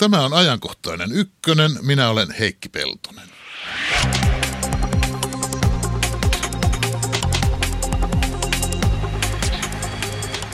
[0.00, 1.70] Tämä on ajankohtainen ykkönen.
[1.82, 3.28] Minä olen Heikki Peltonen.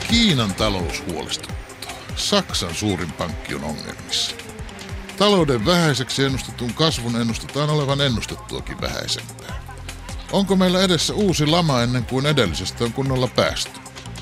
[0.09, 1.91] Kiinan talous huolestuttaa.
[2.15, 4.35] Saksan suurin pankki on ongelmissa.
[5.17, 9.63] Talouden vähäiseksi ennustetun kasvun ennustetaan olevan ennustettuakin vähäisempää.
[10.31, 13.79] Onko meillä edessä uusi lama ennen kuin edellisestä on kunnolla päästy?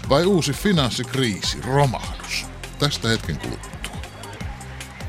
[0.09, 2.45] Vai uusi finanssikriisi, romahdus?
[2.79, 3.74] Tästä hetken kuluttua.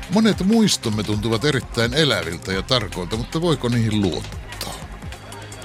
[0.09, 4.73] Monet muistomme tuntuvat erittäin eläviltä ja tarkoilta, mutta voiko niihin luottaa?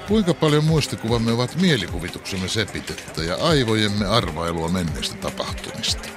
[0.07, 6.09] Kuinka paljon muistikuvamme ovat mielikuvituksemme sepitettä ja aivojemme arvailua menneistä tapahtumista?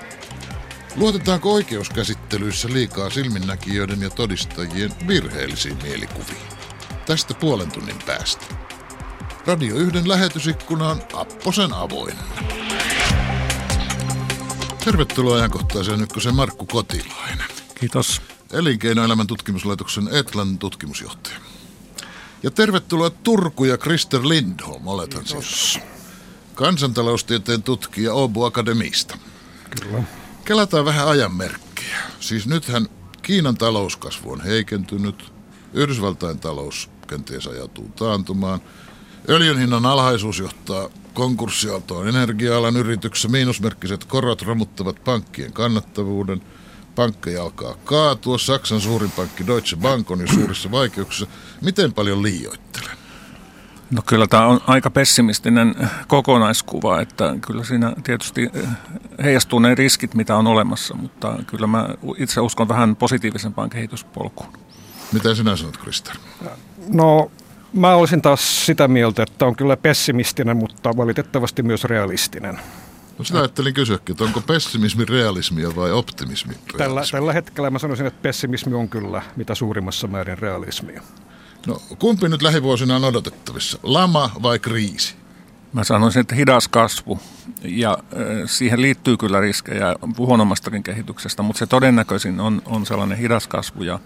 [0.96, 6.48] Luotetaanko oikeuskäsittelyissä liikaa silminnäkijöiden ja todistajien virheellisiin mielikuviin?
[7.06, 8.46] Tästä puolen tunnin päästä.
[9.46, 12.22] Radio 1 lähetysikkuna on Apposen avoinna.
[14.84, 17.55] Tervetuloa ajankohtaiseen ykkösen Markku Kotilainen.
[17.80, 18.22] Kiitos.
[18.52, 21.36] Elinkeinoelämän tutkimuslaitoksen Etlan tutkimusjohtaja.
[22.42, 25.78] Ja tervetuloa Turku ja Krister Lindholm, olethan siis
[26.54, 29.18] kansantaloustieteen tutkija Åbo Akademista.
[29.80, 30.02] Kyllä.
[30.44, 31.98] Kelataan vähän ajanmerkkejä.
[32.20, 32.88] Siis nythän
[33.22, 35.32] Kiinan talouskasvu on heikentynyt,
[35.72, 38.60] Yhdysvaltain talous kenties ajautuu taantumaan,
[39.28, 46.42] öljyn hinnan alhaisuus johtaa konkurssiaaltoon energia-alan yrityksessä, miinusmerkkiset korot romuttavat pankkien kannattavuuden,
[46.96, 51.26] pankkeja alkaa kaatua, Saksan suurin pankki Deutsche Bank on jo suurissa vaikeuksissa.
[51.60, 52.96] Miten paljon liioittelen?
[53.90, 55.74] No kyllä tämä on aika pessimistinen
[56.08, 58.50] kokonaiskuva, että kyllä siinä tietysti
[59.24, 61.88] heijastuu ne riskit, mitä on olemassa, mutta kyllä mä
[62.18, 64.52] itse uskon vähän positiivisempaan kehityspolkuun.
[65.12, 66.12] Mitä sinä sanot, Krista?
[66.88, 67.30] No
[67.72, 72.58] mä olisin taas sitä mieltä, että on kyllä pessimistinen, mutta valitettavasti myös realistinen.
[73.18, 76.78] No sitä ajattelin kysyäkin, että onko pessimismi realismia vai optimismi realismia?
[76.78, 81.02] Tällä, tällä hetkellä mä sanoisin, että pessimismi on kyllä mitä suurimmassa määrin realismia.
[81.66, 85.14] No kumpi nyt lähivuosina on odotettavissa, lama vai kriisi?
[85.72, 87.20] Mä sanoisin, että hidas kasvu
[87.62, 87.98] ja
[88.46, 93.98] siihen liittyy kyllä riskejä huonommastakin kehityksestä, mutta se todennäköisin on, on sellainen hidas kasvu ja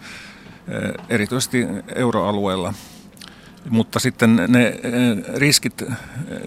[1.09, 2.75] erityisesti euroalueella.
[3.69, 4.81] Mutta sitten ne
[5.37, 5.85] riskit,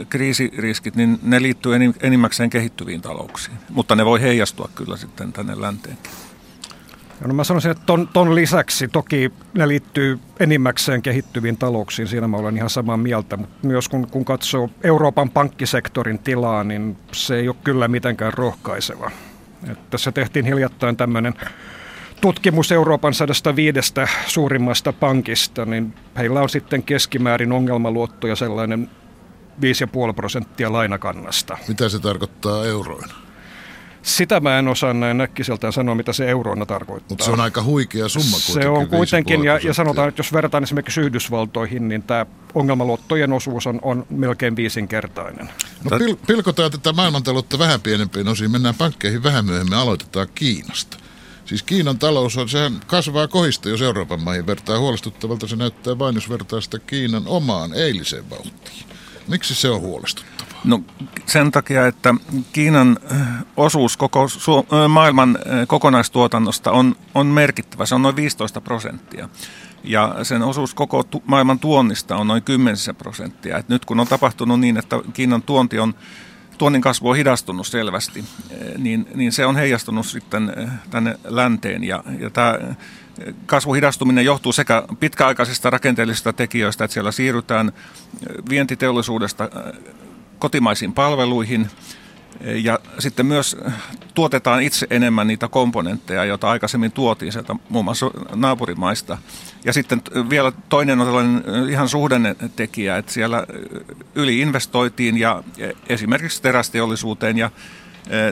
[0.09, 6.11] kriisiriskit, niin ne liittyy enimmäkseen kehittyviin talouksiin, mutta ne voi heijastua kyllä sitten tänne länteenkin.
[7.27, 12.37] No mä sanoisin, että ton, ton lisäksi toki ne liittyy enimmäkseen kehittyviin talouksiin, siinä mä
[12.37, 17.47] olen ihan samaa mieltä, mutta myös kun, kun katsoo Euroopan pankkisektorin tilaa, niin se ei
[17.47, 19.11] ole kyllä mitenkään rohkaiseva.
[19.63, 21.33] Että tässä tehtiin hiljattain tämmöinen
[22.23, 23.79] tutkimus Euroopan 105
[24.27, 28.89] suurimmasta pankista, niin heillä on sitten keskimäärin ongelmaluottoja sellainen
[30.09, 31.57] 5,5 prosenttia lainakannasta.
[31.67, 33.13] Mitä se tarkoittaa euroina?
[34.01, 37.07] Sitä mä en osaa näin näkkiseltään sanoa, mitä se euroina tarkoittaa.
[37.09, 38.63] Mutta se on aika huikea summa kuitenkin.
[38.63, 43.67] Se on kuitenkin, ja, ja sanotaan, että jos verrataan esimerkiksi Yhdysvaltoihin, niin tämä ongelmaluottojen osuus
[43.67, 45.49] on, on melkein viisinkertainen.
[45.91, 51.02] No pil, pilkotaan tätä maailmantaloutta vähän pienempiin osiin, mennään pankkeihin vähän myöhemmin, aloitetaan Kiinasta.
[51.53, 54.79] Siis Kiinan talous on, sehän kasvaa kohista, jos Euroopan maihin vertaa.
[54.79, 58.85] Huolestuttavalta se näyttää vain, jos vertaa sitä Kiinan omaan eiliseen vauhtiin.
[59.27, 60.61] Miksi se on huolestuttavaa?
[60.63, 60.81] No
[61.25, 62.15] sen takia, että
[62.53, 62.97] Kiinan
[63.57, 64.27] osuus koko
[64.89, 65.37] maailman
[65.67, 67.85] kokonaistuotannosta on, on merkittävä.
[67.85, 69.29] Se on noin 15 prosenttia.
[69.83, 73.57] Ja sen osuus koko tu- maailman tuonnista on noin 10 prosenttia.
[73.57, 75.93] Et nyt kun on tapahtunut niin, että Kiinan tuonti on
[76.57, 78.25] tuonnin kasvu on hidastunut selvästi,
[78.77, 80.53] niin, niin se on heijastunut sitten
[80.89, 81.83] tänne länteen.
[81.83, 82.59] Ja, ja tämä
[83.45, 87.71] kasvuhidastuminen johtuu sekä pitkäaikaisista rakenteellisista tekijöistä, että siellä siirrytään
[88.49, 89.49] vientiteollisuudesta
[90.39, 91.69] kotimaisiin palveluihin
[92.41, 93.57] ja sitten myös
[94.13, 99.17] tuotetaan itse enemmän niitä komponentteja, joita aikaisemmin tuotiin sieltä muun muassa naapurimaista.
[99.65, 103.47] Ja sitten vielä toinen on tällainen ihan suhdennetekijä, että siellä
[104.15, 105.43] yliinvestoitiin ja
[105.89, 107.51] esimerkiksi terästeollisuuteen ja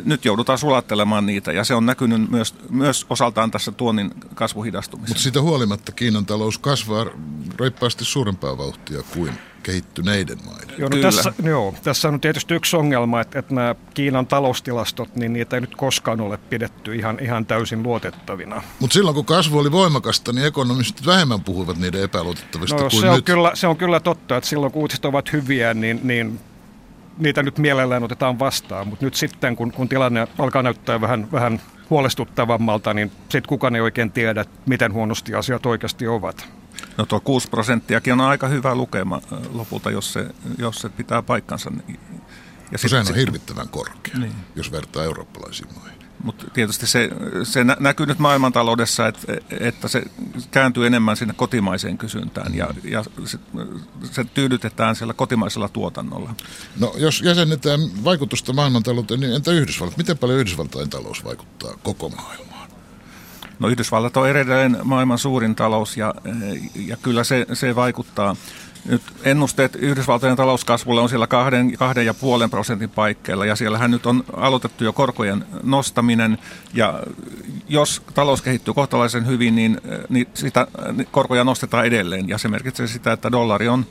[0.05, 5.13] nyt joudutaan sulattelemaan niitä ja se on näkynyt myös, myös osaltaan tässä tuonnin kasvuhidastumisessa.
[5.13, 7.05] Mutta siitä huolimatta Kiinan talous kasvaa
[7.59, 9.33] reippaasti suurempaa vauhtia kuin
[9.63, 10.75] kehittyneiden maiden.
[10.77, 15.33] Joo, no tässä, joo, tässä on tietysti yksi ongelma, että, että nämä Kiinan taloustilastot, niin
[15.33, 18.61] niitä ei nyt koskaan ole pidetty ihan, ihan täysin luotettavina.
[18.79, 23.09] Mutta silloin kun kasvu oli voimakasta, niin ekonomistit vähemmän puhuivat niiden epäluotettavista no, kuin se
[23.09, 23.25] on nyt.
[23.25, 26.39] Kyllä, se on kyllä totta, että silloin kun uutiset ovat hyviä, niin, niin
[27.17, 31.61] niitä nyt mielellään otetaan vastaan, mutta nyt sitten kun, kun tilanne alkaa näyttää vähän, vähän
[31.89, 36.47] huolestuttavammalta, niin sitten kukaan ei oikein tiedä, miten huonosti asiat oikeasti ovat.
[36.97, 39.21] No tuo 6 prosenttiakin on aika hyvä lukema
[39.53, 40.25] lopulta, jos se,
[40.57, 41.71] jos se pitää paikkansa.
[42.71, 44.33] Ja no sehän on hirvittävän korkea, niin.
[44.55, 46.01] jos vertaa eurooppalaisiin maihin.
[46.23, 47.09] Mutta tietysti se,
[47.43, 50.03] se näkyy nyt maailmantaloudessa, että, että se
[50.51, 53.39] kääntyy enemmän sinne kotimaiseen kysyntään ja, ja se,
[54.11, 56.35] se tyydytetään siellä kotimaisella tuotannolla.
[56.79, 59.97] No jos jäsennetään vaikutusta maailmantalouteen, niin entä Yhdysvallat?
[59.97, 62.50] Miten paljon Yhdysvaltain talous vaikuttaa koko maailmaan?
[63.61, 66.13] No Yhdysvallat on edelleen maailman suurin talous ja,
[66.75, 68.35] ja kyllä se, se vaikuttaa.
[68.85, 74.05] Nyt ennusteet Yhdysvaltojen talouskasvulle on siellä kahden, kahden ja puolen prosentin paikkeilla ja siellähän nyt
[74.05, 76.37] on aloitettu jo korkojen nostaminen
[76.73, 77.03] ja
[77.69, 82.87] jos talous kehittyy kohtalaisen hyvin, niin, niin sitä niin korkoja nostetaan edelleen ja se merkitsee
[82.87, 83.85] sitä, että dollari on,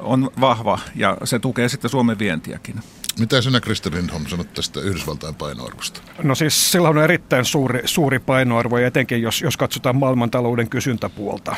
[0.00, 2.80] on vahva ja se tukee sitten Suomen vientiäkin.
[3.18, 6.00] Mitä sinä, Kristi Lindholm, sanot tästä Yhdysvaltain painoarvosta?
[6.22, 11.56] No siis sillä on erittäin suuri, suuri painoarvo, ja etenkin jos, jos katsotaan maailmantalouden kysyntäpuolta.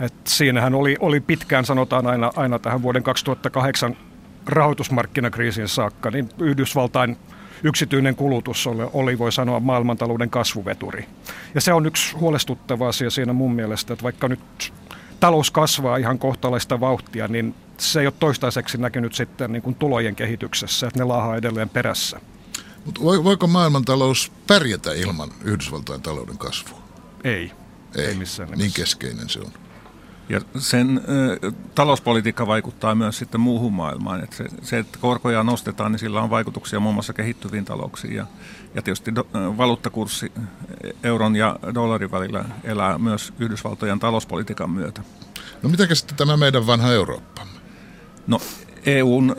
[0.00, 3.96] Et siinähän oli, oli pitkään, sanotaan aina, aina tähän vuoden 2008
[4.46, 7.16] rahoitusmarkkinakriisin saakka, niin Yhdysvaltain
[7.62, 11.06] yksityinen kulutus oli, oli, voi sanoa, maailmantalouden kasvuveturi.
[11.54, 14.72] Ja se on yksi huolestuttava asia siinä mun mielestä, että vaikka nyt
[15.20, 20.16] talous kasvaa ihan kohtalaista vauhtia, niin se ei ole toistaiseksi näkynyt sitten niin kuin tulojen
[20.16, 22.20] kehityksessä, että ne laahaa edelleen perässä.
[22.84, 26.82] Mutta voiko maailmantalous pärjätä ilman Yhdysvaltain talouden kasvua?
[27.24, 27.52] Ei.
[27.96, 28.64] Ei, ei missään nimessä.
[28.64, 29.52] Niin keskeinen se on.
[30.28, 31.00] Ja sen
[31.42, 34.24] ö, talouspolitiikka vaikuttaa myös sitten muuhun maailmaan.
[34.24, 38.14] Että se, se, että korkoja nostetaan, niin sillä on vaikutuksia muun muassa kehittyviin talouksiin.
[38.14, 38.26] Ja,
[38.74, 40.32] ja tietysti do, valuuttakurssi
[41.02, 45.02] euron ja dollarin välillä elää myös Yhdysvaltojen talouspolitiikan myötä.
[45.62, 47.51] No mitä sitten tämä meidän vanha Eurooppamme?
[48.26, 48.40] No
[48.86, 49.36] EUn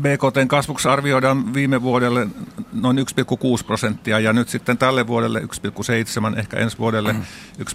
[0.00, 2.28] BKTn kasvuksi arvioidaan viime vuodelle
[2.72, 3.04] noin 1,6
[3.66, 7.14] prosenttia ja nyt sitten tälle vuodelle 1,7, ehkä ensi vuodelle
[7.58, 7.66] 1,8,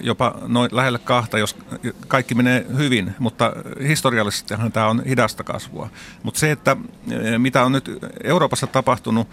[0.00, 1.56] jopa noin lähelle kahta, jos
[2.08, 3.52] kaikki menee hyvin, mutta
[3.88, 5.90] historiallisestihan tämä on hidasta kasvua.
[6.22, 6.76] Mutta se, että
[7.38, 7.90] mitä on nyt
[8.24, 9.28] Euroopassa tapahtunut,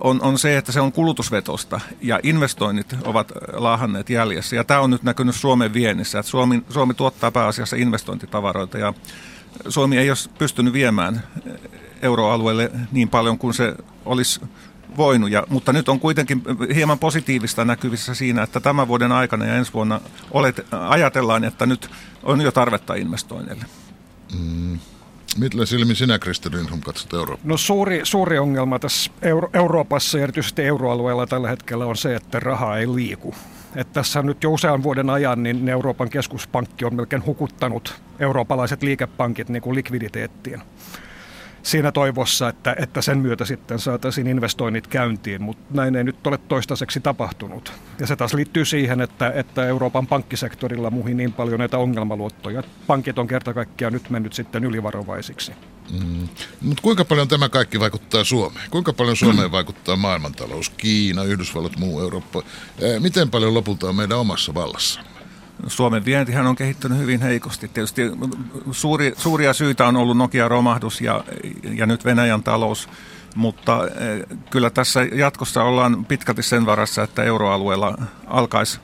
[0.00, 4.56] on, on se, että se on kulutusvetosta ja investoinnit ovat laahanneet jäljessä.
[4.56, 8.94] Ja tämä on nyt näkynyt Suomen viennissä, että Suomi, Suomi tuottaa pääasiassa investointitavaroita ja
[9.68, 11.22] Suomi ei olisi pystynyt viemään
[12.02, 13.74] euroalueelle niin paljon kuin se
[14.04, 14.40] olisi
[14.96, 16.42] voinut, ja, mutta nyt on kuitenkin
[16.74, 20.00] hieman positiivista näkyvissä siinä, että tämän vuoden aikana ja ensi vuonna
[20.30, 21.90] olet, ajatellaan, että nyt
[22.22, 23.64] on jo tarvetta investoinneille.
[24.38, 24.78] Mm.
[25.36, 27.48] Millä silmin sinä, Kristi Lindholm, katsot Eurooppaa?
[27.48, 32.40] No suuri, suuri ongelma tässä Euro- Euroopassa ja erityisesti euroalueella tällä hetkellä on se, että
[32.40, 33.34] raha ei liiku.
[33.76, 39.48] Että tässä nyt jo usean vuoden ajan niin Euroopan keskuspankki on melkein hukuttanut eurooppalaiset liikepankit
[39.48, 40.62] niin kuin likviditeettiin
[41.68, 46.38] siinä toivossa, että, että sen myötä sitten saataisiin investoinnit käyntiin, mutta näin ei nyt ole
[46.38, 47.72] toistaiseksi tapahtunut.
[48.00, 52.62] Ja se taas liittyy siihen, että, että Euroopan pankkisektorilla muihin niin paljon näitä ongelmaluottoja.
[52.86, 55.52] Pankit on kerta kaikkiaan nyt mennyt sitten ylivarovaisiksi.
[55.90, 56.28] Mm.
[56.60, 58.70] Mutta kuinka paljon tämä kaikki vaikuttaa Suomeen?
[58.70, 62.42] Kuinka paljon Suomeen vaikuttaa maailmantalous, Kiina, Yhdysvallat, muu Eurooppa?
[62.98, 65.17] Miten paljon lopulta on meidän omassa vallassamme?
[65.66, 67.68] Suomen vientihän on kehittynyt hyvin heikosti.
[67.68, 68.02] Tietysti
[68.72, 71.24] suuri, suuria syitä on ollut Nokia-romahdus ja,
[71.74, 72.88] ja nyt Venäjän talous,
[73.34, 78.80] mutta eh, kyllä tässä jatkossa ollaan pitkälti sen varassa, että euroalueella alkaisi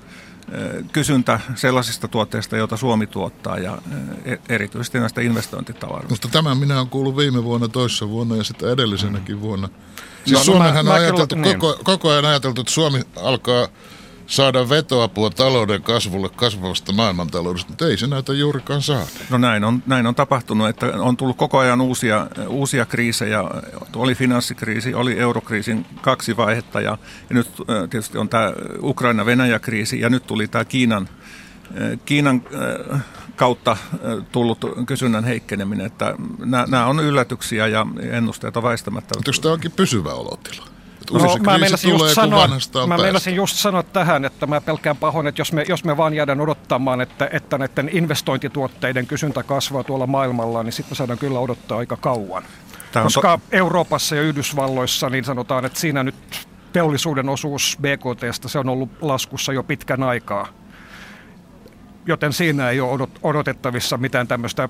[0.52, 3.78] eh, kysyntä sellaisista tuotteista, joita Suomi tuottaa ja
[4.24, 6.10] eh, erityisesti näistä investointitavaroista.
[6.10, 9.68] Mutta tämän minä olen kuullut viime vuonna, toissa vuonna ja sitä edellisenäkin vuonna.
[10.24, 11.58] Siis no, Suomenhan no, mä, on ajateltu, niin.
[11.58, 13.68] koko, koko ajan ajateltu, että Suomi alkaa
[14.26, 19.06] saada vetoapua talouden kasvulle kasvavasta maailmantaloudesta, mutta ei se näytä juurikaan saada.
[19.30, 23.44] No näin on, näin on tapahtunut, että on tullut koko ajan uusia, uusia kriisejä.
[23.96, 26.98] Oli finanssikriisi, oli eurokriisin kaksi vaihetta ja,
[27.30, 31.08] ja nyt äh, tietysti on tämä Ukraina-Venäjä-kriisi ja nyt tuli tämä Kiinan,
[31.80, 32.42] äh, Kiinan
[32.92, 33.00] äh,
[33.36, 33.76] kautta
[34.32, 35.86] tullut kysynnän heikkeneminen.
[35.86, 36.14] Että
[36.66, 39.14] nämä on yllätyksiä ja ennusteet on väistämättä.
[39.18, 40.73] Mutta tämä onkin pysyvä olotila?
[41.12, 42.48] No, mä meinasin, just sanoa,
[42.86, 46.14] mä meinasin just sanoa tähän, että mä pelkään pahoin, että jos me, jos me vaan
[46.14, 51.38] jäädään odottamaan, että, että näiden investointituotteiden kysyntä kasvaa tuolla maailmalla, niin sitten me saadaan kyllä
[51.38, 52.42] odottaa aika kauan.
[52.92, 53.56] Tämä Koska to...
[53.56, 56.14] Euroopassa ja Yhdysvalloissa niin sanotaan, että siinä nyt
[56.72, 60.48] teollisuuden osuus BKTstä se on ollut laskussa jo pitkän aikaa.
[62.06, 64.68] Joten siinä ei ole odotettavissa mitään tämmöistä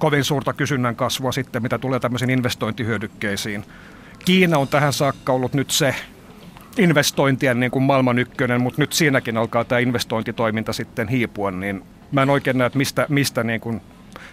[0.00, 3.64] kovin suurta kysynnän kasvua sitten, mitä tulee tämmöisiin investointihyödykkeisiin.
[4.24, 5.94] Kiina on tähän saakka ollut nyt se
[6.78, 12.22] investointien niin kuin maailman ykkönen, mutta nyt siinäkin alkaa tämä investointitoiminta sitten hiipua, niin mä
[12.22, 13.80] en oikein näe, että mistä, mistä niin kuin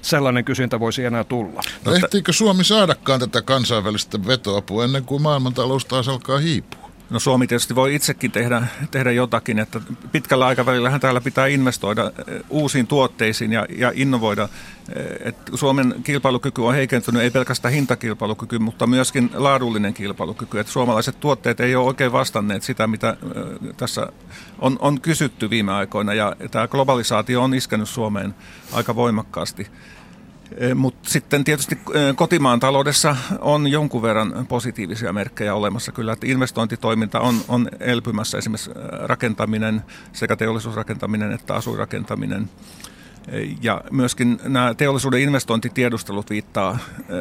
[0.02, 1.62] sellainen kysyntä voisi enää tulla.
[1.86, 6.87] No ehtiikö Suomi saadakaan tätä kansainvälistä vetoapua ennen kuin maailmantalous taas alkaa hiipua?
[7.10, 12.42] No Suomi tietysti voi itsekin tehdä, tehdä jotakin, että pitkällä aikavälillä täällä pitää investoida eh,
[12.50, 14.50] uusiin tuotteisiin ja, ja innovoida.
[14.96, 20.60] Eh, että Suomen kilpailukyky on heikentynyt, ei pelkästään hintakilpailukyky, mutta myöskin laadullinen kilpailukyky.
[20.60, 24.08] Että suomalaiset tuotteet ei ole oikein vastanneet sitä, mitä eh, tässä
[24.60, 26.14] on, on kysytty viime aikoina.
[26.14, 28.36] Ja tämä globalisaatio on iskenyt Suomeen
[28.72, 29.68] aika voimakkaasti.
[30.56, 36.28] Eh, Mutta sitten tietysti eh, kotimaan taloudessa on jonkun verran positiivisia merkkejä olemassa kyllä, että
[36.28, 39.82] investointitoiminta on, on elpymässä, esimerkiksi eh, rakentaminen,
[40.14, 42.50] sekä teollisuusrakentaminen että asuinrakentaminen.
[43.62, 46.78] Ja myöskin nämä teollisuuden investointitiedustelut viittaa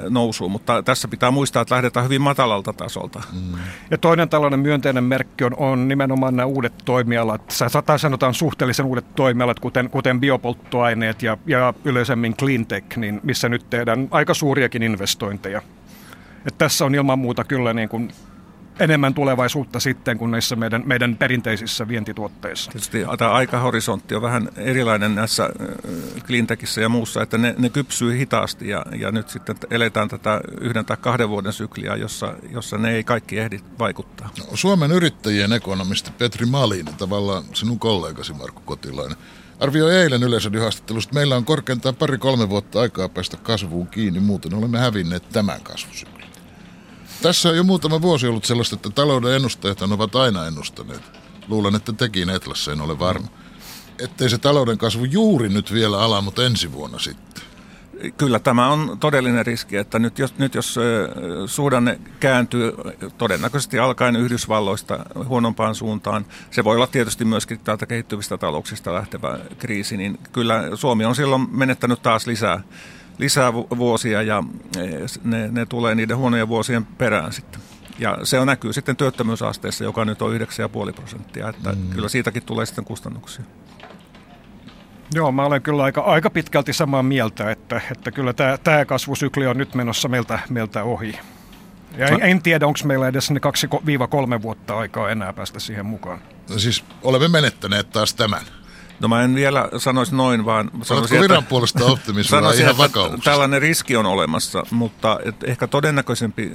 [0.09, 3.23] nousuun, mutta tässä pitää muistaa, että lähdetään hyvin matalalta tasolta.
[3.33, 3.59] Mm.
[3.91, 7.43] Ja toinen tällainen myönteinen merkki on, on nimenomaan nämä uudet toimialat,
[7.87, 13.71] tai sanotaan suhteellisen uudet toimialat, kuten, kuten biopolttoaineet ja, ja yleisemmin cleantech, niin missä nyt
[13.71, 15.63] tehdään aika suuriakin investointeja.
[16.47, 18.13] Että tässä on ilman muuta kyllä niin kuin
[18.81, 22.71] enemmän tulevaisuutta sitten kuin näissä meidän, meidän perinteisissä vientituotteissa.
[22.71, 25.51] Tietysti tämä aikahorisontti on vähän erilainen näissä
[26.27, 30.85] cleantechissä ja muussa, että ne, ne kypsyy hitaasti ja, ja nyt sitten eletään tätä yhden
[30.85, 34.31] tai kahden vuoden sykliä, jossa, jossa ne ei kaikki ehdi vaikuttaa.
[34.39, 39.17] No, Suomen yrittäjien ekonomisti Petri Malin, tavallaan sinun kollegasi Markku Kotilainen,
[39.61, 44.79] arvioi eilen yleisödihaastattelusta, että meillä on korkeintaan pari-kolme vuotta aikaa päästä kasvuun kiinni, muuten olemme
[44.79, 46.16] hävinneet tämän kasvusyklin.
[47.27, 51.03] Tässä on jo muutama vuosi ollut sellaista, että talouden ennustajat ovat aina ennustaneet.
[51.49, 53.29] Luulen, että tekin Etlassa, en ole varma.
[53.99, 57.43] Ettei se talouden kasvu juuri nyt vielä ala, mutta ensi vuonna sitten.
[58.17, 60.79] Kyllä tämä on todellinen riski, että nyt jos, nyt jos
[61.47, 62.73] suhdanne kääntyy
[63.19, 69.97] todennäköisesti alkaen Yhdysvalloista huonompaan suuntaan, se voi olla tietysti myöskin täältä kehittyvistä talouksista lähtevä kriisi,
[69.97, 72.63] niin kyllä Suomi on silloin menettänyt taas lisää
[73.19, 74.45] lisää vuosia ja
[74.77, 74.81] e,
[75.25, 77.61] ne, ne tulee niiden huonojen vuosien perään sitten.
[77.99, 81.91] Ja se on näkyy sitten työttömyysasteessa, joka nyt on 9,5 prosenttia, että mm.
[81.91, 83.45] kyllä siitäkin tulee sitten kustannuksia.
[85.15, 89.47] Joo, mä olen kyllä aika, aika pitkälti samaa mieltä, että, että kyllä tämä, tämä kasvusykli
[89.47, 91.19] on nyt menossa meiltä, meiltä ohi.
[91.97, 93.41] Ja en, en tiedä, onko meillä edes ne
[94.39, 96.21] 2-3 vuotta aikaa enää päästä siihen mukaan.
[96.51, 98.41] No siis olemme menettäneet taas tämän.
[99.01, 103.31] No mä en vielä sanoisi noin, vaan sanoisin, viran että, puolesta optimismilla ihan vakauksesta?
[103.31, 106.51] Tällainen riski on olemassa, mutta et ehkä todennäköisempi eh,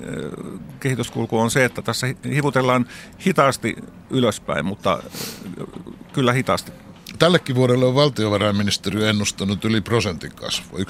[0.80, 2.86] kehityskulku on se, että tässä hivutellaan
[3.26, 3.76] hitaasti
[4.10, 5.68] ylöspäin, mutta eh,
[6.14, 6.72] kyllä hitaasti.
[7.20, 10.86] Tällekin vuodelle on valtiovarainministeriö ennustanut yli prosentin kasvua, 1,2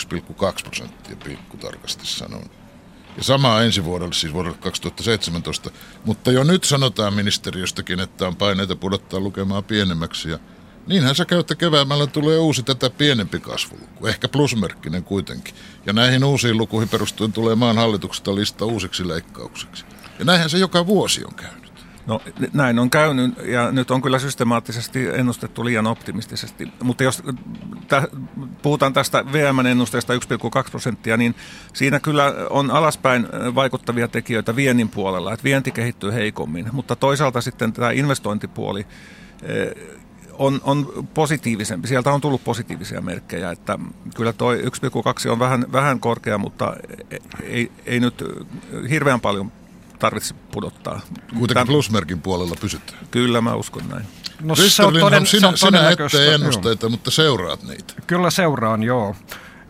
[0.64, 2.44] prosenttia pilkku tarkasti sanon.
[3.18, 5.72] Ja samaa ensi vuodelle, siis vuodelle 2017.
[6.06, 10.40] Mutta jo nyt sanotaan ministeriöstäkin, että on paineita pudottaa lukemaa pienemmäksi ja
[10.88, 15.56] Niinhän sä käytte keväämällä tulee uusi tätä pienempi kasvuluku, ehkä plusmerkkinen kuitenkin.
[15.86, 19.86] Ja näihin uusiin lukuihin perustuen tulee maan hallituksesta lista uusiksi leikkauksiksi.
[20.20, 21.72] Ja näinhän se joka vuosi on käynyt.
[22.06, 22.22] No
[22.54, 26.68] näin on käynyt ja nyt on kyllä systemaattisesti ennustettu liian optimistisesti.
[26.84, 27.24] Mutta jos
[27.88, 28.08] täh,
[28.62, 30.20] puhutaan tästä VM-ennusteesta 1,2
[30.72, 31.36] prosenttia, niin
[31.74, 36.70] siinä kyllä on alaspäin vaikuttavia tekijöitä viennin puolella, että vienti kehittyy heikommin.
[36.72, 38.88] Mutta toisaalta sitten tämä investointipuoli
[40.34, 41.88] on, on positiivisempi.
[41.88, 43.80] Sieltä on tullut positiivisia merkkejä, että
[44.16, 46.74] kyllä tuo 1,2 on vähän, vähän korkea, mutta
[47.44, 48.24] ei, ei nyt
[48.90, 49.52] hirveän paljon
[50.00, 51.02] tarvitse pudottaa.
[51.40, 53.00] Kuitenkin plusmerkin puolella pysytään.
[53.12, 54.06] Kyllä, mä uskon näin.
[54.42, 56.90] No, se on toden, sinä, se on sinä ette ennusteita, joo.
[56.90, 57.94] mutta seuraat niitä.
[58.08, 59.16] Kyllä seuraan, joo.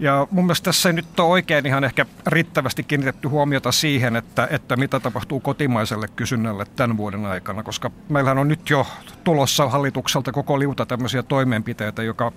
[0.01, 4.48] Ja mun mielestä tässä ei nyt ole oikein ihan ehkä riittävästi kiinnitetty huomiota siihen, että,
[4.51, 8.88] että mitä tapahtuu kotimaiselle kysynnälle tämän vuoden aikana, koska meillähän on nyt jo
[9.24, 12.31] tulossa hallitukselta koko liuta tämmöisiä toimenpiteitä, joka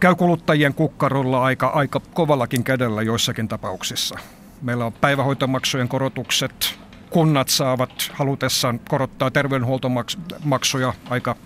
[0.00, 4.18] käy kuluttajien kukkarolla aika, aika kovallakin kädellä joissakin tapauksissa.
[4.62, 6.78] Meillä on päivähoitomaksujen korotukset,
[7.10, 11.36] kunnat saavat halutessaan korottaa terveydenhuoltomaksuja aika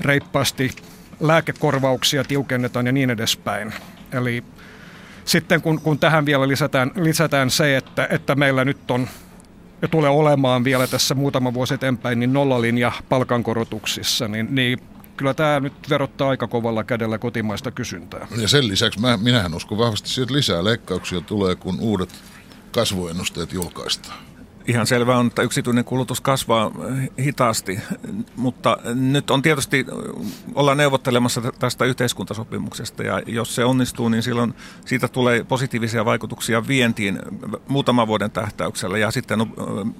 [0.00, 0.70] reippaasti,
[1.20, 3.74] lääkekorvauksia tiukennetaan ja niin edespäin.
[4.12, 4.44] Eli
[5.24, 9.08] sitten kun, kun tähän vielä lisätään, lisätään se, että, että meillä nyt on
[9.82, 14.78] ja tulee olemaan vielä tässä muutama vuosi eteenpäin, niin nollalinja palkankorotuksissa, niin, niin
[15.16, 18.26] kyllä tämä nyt verottaa aika kovalla kädellä kotimaista kysyntää.
[18.36, 22.10] Ja sen lisäksi mä, minähän uskon vahvasti, että lisää leikkauksia tulee, kun uudet
[22.70, 24.29] kasvuennusteet julkaistaan
[24.66, 26.70] ihan selvää on, että yksityinen kulutus kasvaa
[27.18, 27.80] hitaasti,
[28.36, 29.86] mutta nyt on tietysti,
[30.54, 37.18] ollaan neuvottelemassa tästä yhteiskuntasopimuksesta ja jos se onnistuu, niin silloin siitä tulee positiivisia vaikutuksia vientiin
[37.68, 39.54] muutaman vuoden tähtäyksellä ja sitten on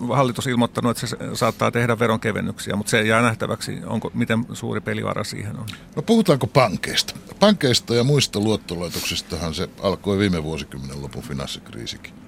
[0.08, 5.24] hallitus ilmoittanut, että se saattaa tehdä veronkevennyksiä, mutta se jää nähtäväksi, onko, miten suuri pelivara
[5.24, 5.66] siihen on.
[5.96, 7.14] No puhutaanko pankeista?
[7.40, 12.19] Pankeista ja muista luottolaitoksistahan se alkoi viime vuosikymmenen lopun finanssikriisikin.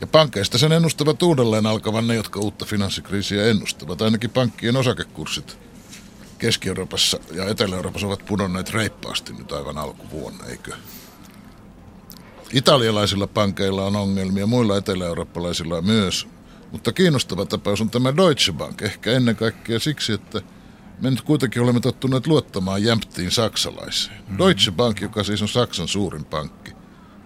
[0.00, 4.02] Ja pankeista sen ennustavat uudelleen alkavan ne, jotka uutta finanssikriisiä ennustavat.
[4.02, 5.58] Ainakin pankkien osakekurssit
[6.38, 10.76] Keski-Euroopassa ja Etelä-Euroopassa ovat pudonneet reippaasti nyt aivan alkuvuonna, eikö?
[12.52, 16.28] Italialaisilla pankeilla on ongelmia, muilla etelä-eurooppalaisilla myös.
[16.72, 20.42] Mutta kiinnostava tapaus on tämä Deutsche Bank, ehkä ennen kaikkea siksi, että
[21.00, 24.18] me nyt kuitenkin olemme tottuneet luottamaan jämptiin saksalaiseen.
[24.18, 24.38] Mm-hmm.
[24.38, 26.72] Deutsche Bank, joka siis on Saksan suurin pankki,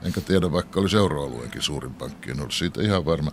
[0.02, 3.32] enkä tiedä vaikka olisi euroalueenkin suurin pankki, en ole siitä ihan varma,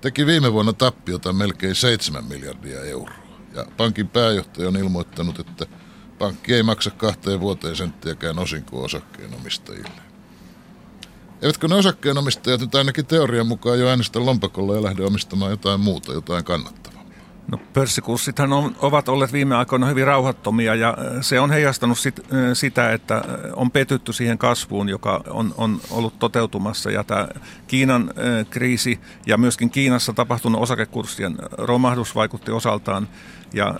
[0.00, 3.28] teki viime vuonna tappiota melkein 7 miljardia euroa.
[3.54, 5.66] Ja pankin pääjohtaja on ilmoittanut, että
[6.18, 10.08] pankki ei maksa kahteen vuoteen senttiäkään osinkoa osakkeenomistajille.
[11.42, 16.12] Eivätkö ne osakkeenomistajat nyt ainakin teorian mukaan jo äänestä lompakolla ja lähde omistamaan jotain muuta,
[16.12, 16.87] jotain kannattavaa?
[17.52, 22.20] No pörssikurssithan on, ovat olleet viime aikoina hyvin rauhattomia ja se on heijastanut sit,
[22.52, 23.24] sitä, että
[23.56, 27.28] on petytty siihen kasvuun, joka on, on ollut toteutumassa ja tämä
[27.66, 28.10] Kiinan
[28.50, 33.08] kriisi ja myöskin Kiinassa tapahtunut osakekurssien romahdus vaikutti osaltaan
[33.52, 33.74] ja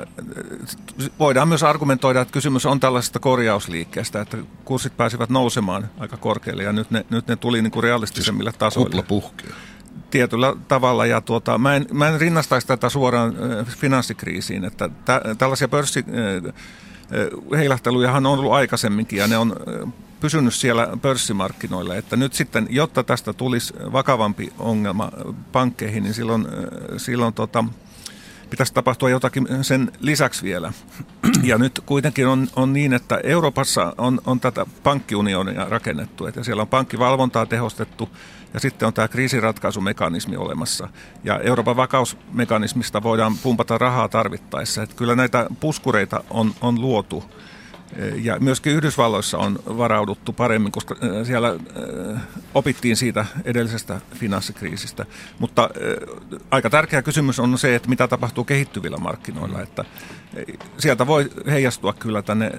[1.18, 6.72] voidaan myös argumentoida, että kysymys on tällaisesta korjausliikkeestä, että kurssit pääsivät nousemaan aika korkealle ja
[6.72, 9.02] nyt ne, nyt ne tuli niin kuin realistisemmille siis tasoille.
[9.02, 9.54] puhkea.
[10.10, 13.34] Tietyllä tavalla ja tuota, mä, en, mä en rinnastaisi tätä suoraan
[13.66, 16.04] finanssikriisiin, että tä, tällaisia pörssi...
[16.46, 16.54] Äh,
[17.56, 19.56] heilahtelujahan on ollut aikaisemminkin ja ne on
[20.20, 25.10] pysynyt siellä pörssimarkkinoilla, että nyt sitten, jotta tästä tulisi vakavampi ongelma
[25.52, 26.46] pankkeihin, niin silloin,
[26.96, 27.64] silloin tota,
[28.50, 30.72] pitäisi tapahtua jotakin sen lisäksi vielä.
[31.42, 36.62] Ja nyt kuitenkin on, on niin, että Euroopassa on, on tätä pankkiunionia rakennettu, että siellä
[36.62, 38.08] on pankkivalvontaa tehostettu
[38.54, 40.88] ja sitten on tämä kriisiratkaisumekanismi olemassa.
[41.24, 44.82] Ja Euroopan vakausmekanismista voidaan pumpata rahaa tarvittaessa.
[44.82, 47.24] Että kyllä näitä puskureita on, on luotu
[48.22, 52.22] ja myöskin Yhdysvalloissa on varauduttu paremmin, koska äh, siellä äh,
[52.54, 55.06] opittiin siitä edellisestä finanssikriisistä.
[55.38, 59.62] Mutta äh, aika tärkeä kysymys on se, että mitä tapahtuu kehittyvillä markkinoilla.
[59.62, 59.84] Että
[60.78, 62.50] sieltä voi heijastua kyllä tänne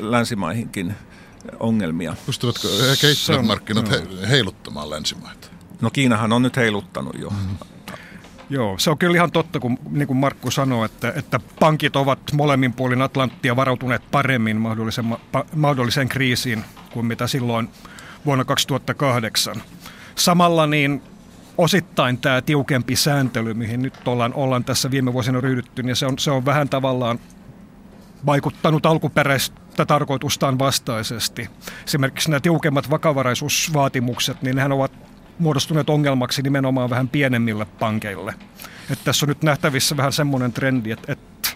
[0.00, 0.94] länsimaihinkin
[1.60, 2.16] ongelmia.
[2.26, 2.68] Pystyvätkö
[3.00, 3.90] kehittyvät markkinat
[4.28, 5.48] heiluttamaan länsimaita?
[5.80, 7.30] No Kiinahan on nyt heiluttanut jo.
[7.30, 7.56] Mm-hmm.
[8.50, 12.18] Joo, se on kyllä ihan totta, kun niin kuin Markku sanoi, että, että pankit ovat
[12.32, 15.16] molemmin puolin Atlanttia varautuneet paremmin mahdolliseen,
[15.54, 17.68] mahdolliseen kriisiin kuin mitä silloin
[18.26, 19.62] vuonna 2008.
[20.14, 21.02] Samalla niin
[21.58, 26.18] osittain tämä tiukempi sääntely, mihin nyt ollaan, ollaan tässä viime vuosina ryhdytty, niin se on,
[26.18, 27.20] se on vähän tavallaan
[28.26, 31.50] vaikuttanut alkuperäistä tarkoitustaan vastaisesti.
[31.86, 34.92] Esimerkiksi nämä tiukemmat vakavaraisuusvaatimukset, niin nehän ovat
[35.38, 38.34] muodostuneet ongelmaksi nimenomaan vähän pienemmille pankeille.
[38.90, 41.48] Että tässä on nyt nähtävissä vähän semmoinen trendi, että, että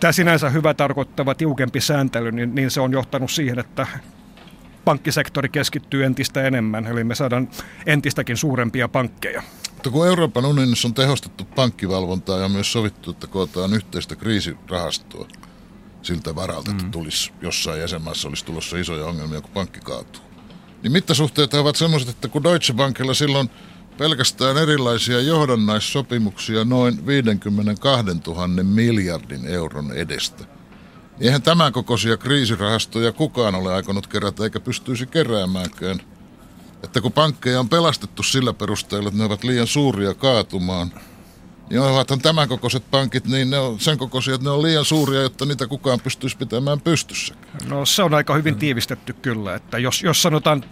[0.00, 3.86] tämä sinänsä hyvä tarkoittava tiukempi sääntely, niin, niin se on johtanut siihen, että
[4.84, 7.48] pankkisektori keskittyy entistä enemmän, eli me saadaan
[7.86, 9.42] entistäkin suurempia pankkeja.
[9.72, 15.28] Mutta kun Euroopan unionissa on tehostettu pankkivalvontaa ja myös sovittu, että kootaan yhteistä kriisirahastoa
[16.04, 16.90] siltä varalta, että mm.
[16.90, 20.34] tulisi jossain jäsenmaassa olisi tulossa isoja ongelmia, kun pankki kaatuu
[20.84, 23.50] niin mittasuhteet ovat sellaiset, että kun Deutsche Bankilla silloin
[23.98, 30.44] pelkästään erilaisia johdannaissopimuksia noin 52 000 miljardin euron edestä.
[30.44, 36.00] Niin eihän tämän kokoisia kriisirahastoja kukaan ole aikonut kerätä eikä pystyisi keräämäänkään.
[36.82, 40.92] Että kun pankkeja on pelastettu sillä perusteella, että ne ovat liian suuria kaatumaan–
[41.70, 45.22] niin ovathan tämän kokoiset pankit, niin ne on sen kokoisia, että ne on liian suuria,
[45.22, 47.34] jotta niitä kukaan pystyisi pitämään pystyssä.
[47.68, 50.64] No se on aika hyvin tiivistetty kyllä, että jos, jos sanotaan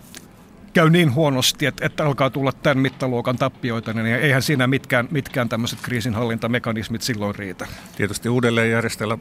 [0.72, 5.48] käy niin huonosti, että, että alkaa tulla tämän mittaluokan tappioita, niin eihän siinä mitkään, mitkään
[5.48, 7.66] tämmöiset kriisinhallintamekanismit silloin riitä.
[7.96, 9.18] Tietysti uudelleen järjestellä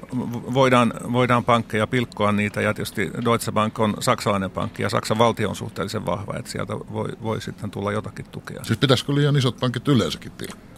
[0.53, 5.49] voidaan, voidaan pankkeja pilkkoa niitä, ja tietysti Deutsche Bank on saksalainen pankki, ja Saksan valtio
[5.49, 8.63] on suhteellisen vahva, että sieltä voi, voi sitten tulla jotakin tukea.
[8.63, 10.70] Siis pitäisikö liian isot pankit yleensäkin pilkkoa?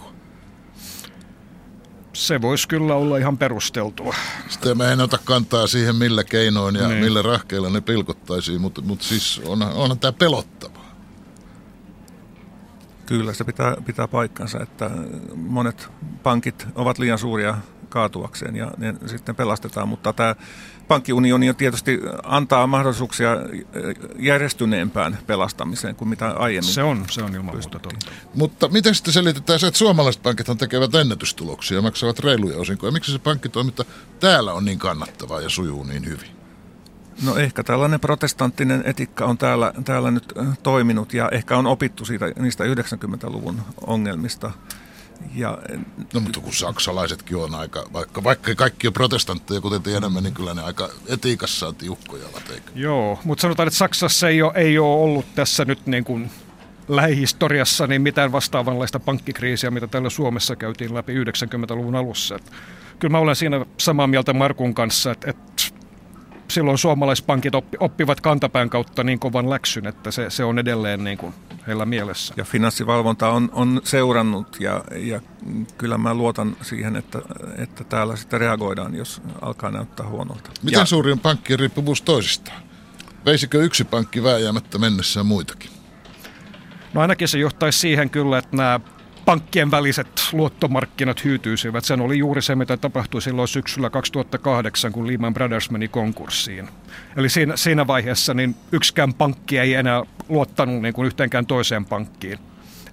[2.13, 4.15] Se voisi kyllä olla ihan perusteltua.
[4.49, 7.03] Sitten me en ota kantaa siihen, millä keinoin ja niin.
[7.03, 10.95] millä rahkeilla ne pilkottaisiin, mutta, mutta siis on, onhan tämä pelottavaa.
[13.05, 14.91] Kyllä, se pitää, pitää paikkansa, että
[15.35, 15.89] monet
[16.23, 17.57] pankit ovat liian suuria
[17.89, 20.35] kaatuakseen ja ne sitten pelastetaan, mutta tämä
[20.87, 23.29] pankkiunioni tietysti antaa mahdollisuuksia
[24.19, 26.73] järjestyneempään pelastamiseen kuin mitä aiemmin.
[26.73, 27.55] Se on, se on ilman.
[28.35, 32.91] Mutta miten sitten selitetään se, että suomalaiset pankit tekevät ennätystuloksia ja maksavat reiluja osinkoja?
[32.91, 33.85] Miksi se pankkitoiminta
[34.19, 36.43] täällä on niin kannattavaa ja sujuu niin hyvin?
[37.23, 42.31] No ehkä tällainen protestanttinen etiikka on täällä, täällä nyt toiminut ja ehkä on opittu siitä,
[42.39, 44.51] niistä 90-luvun ongelmista.
[45.35, 45.57] Ja,
[46.13, 50.53] no mutta kun saksalaisetkin on aika, vaikka, vaikka kaikki on protestantteja, kuten tiedämme, niin kyllä
[50.53, 52.71] ne aika etiikassaan tiukkoja ovat, eikö?
[52.75, 56.31] Joo, mutta sanotaan, että Saksassa ei ole, ei ole ollut tässä nyt niin kuin
[56.87, 62.35] lähihistoriassa niin mitään vastaavanlaista pankkikriisiä, mitä täällä Suomessa käytiin läpi 90-luvun alussa.
[62.35, 62.51] Että
[62.99, 65.63] kyllä mä olen siinä samaa mieltä Markun kanssa, että, että
[66.47, 71.17] silloin suomalaispankit oppi, oppivat kantapään kautta niin kovan läksyn, että se, se on edelleen niin
[71.17, 71.33] kuin
[71.67, 72.33] heillä mielessä.
[72.37, 75.21] Ja finanssivalvonta on, on seurannut ja, ja
[75.77, 77.21] kyllä mä luotan siihen, että,
[77.57, 80.51] että täällä sitten reagoidaan, jos alkaa näyttää huonolta.
[80.63, 82.63] Miten ja, suuri on pankkien riippuvuus toisistaan?
[83.25, 85.69] Veisikö yksi pankki vääjäämättä mennessään muitakin?
[86.93, 88.79] No ainakin se johtaisi siihen kyllä, että nämä
[89.25, 91.85] pankkien väliset luottomarkkinat hyytyisivät.
[91.85, 96.69] Sen oli juuri se, mitä tapahtui silloin syksyllä 2008, kun Lehman Brothers meni konkurssiin.
[97.17, 102.39] Eli siinä, siinä vaiheessa niin yksikään pankki ei enää luottanut niin kuin yhteenkään toiseen pankkiin.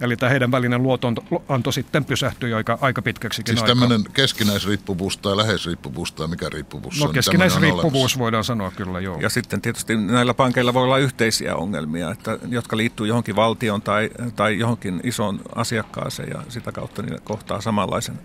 [0.01, 6.11] Eli tämä heidän välinen luotonanto sitten pysähtyi aika, aika pitkäksi Siis tämmöinen keskinäisriippuvuus tai läheisriippuvuus
[6.11, 7.13] tai mikä riippuvuus no, on?
[7.13, 9.19] keskinäisriippuvuus voidaan sanoa kyllä, joo.
[9.19, 14.09] Ja sitten tietysti näillä pankeilla voi olla yhteisiä ongelmia, että, jotka liittyy johonkin valtion tai,
[14.35, 18.19] tai johonkin isoon asiakkaaseen ja sitä kautta niin kohtaa samanlaisen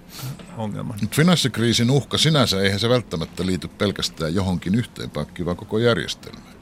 [0.56, 0.98] ongelman.
[1.00, 6.55] Nyt finanssikriisin uhka sinänsä, eihän se välttämättä liity pelkästään johonkin yhteen pankkiin, vaan koko järjestelmään.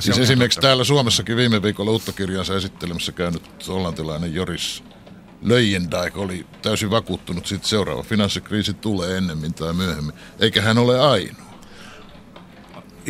[0.00, 0.66] Siis esimerkiksi totta.
[0.66, 4.84] täällä Suomessakin viime viikolla uutta kirjansa esittelemässä käynyt hollantilainen Joris
[5.42, 11.49] Löijendijk oli täysin vakuuttunut, että seuraava finanssikriisi tulee ennemmin tai myöhemmin, eikä hän ole ainoa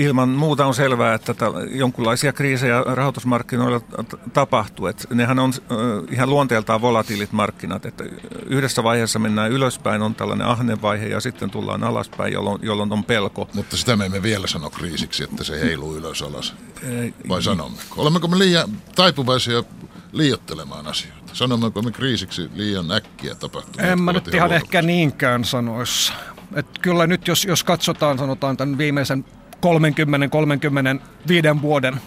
[0.01, 1.35] ilman muuta on selvää, että
[1.71, 3.81] jonkinlaisia kriisejä rahoitusmarkkinoilla
[4.33, 4.87] tapahtuu.
[4.87, 5.53] Että nehän on
[6.11, 8.05] ihan luonteeltaan volatiilit markkinat, että
[8.47, 13.49] yhdessä vaiheessa mennään ylöspäin, on tällainen ahnevaihe ja sitten tullaan alaspäin, jolloin, jolloin on pelko.
[13.55, 16.55] Mutta sitä me emme vielä sano kriisiksi, että se heiluu ylös alas.
[17.29, 18.03] Vai sanommeko?
[18.03, 19.65] Olemmeko me liian taipuvaisia
[20.13, 21.21] liiottelemaan asioita?
[21.33, 23.91] Sanommeko me kriisiksi liian äkkiä tapahtunut?
[23.91, 26.13] En mä nyt ihan ehkä niinkään sanoissa.
[26.55, 29.25] Että kyllä nyt jos, jos katsotaan sanotaan tämän viimeisen
[31.57, 32.01] 30-35 vuoden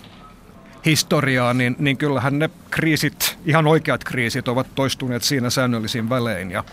[0.85, 6.51] historiaa, niin, niin kyllähän ne kriisit, ihan oikeat kriisit, ovat toistuneet siinä säännöllisin välein.
[6.51, 6.63] Ja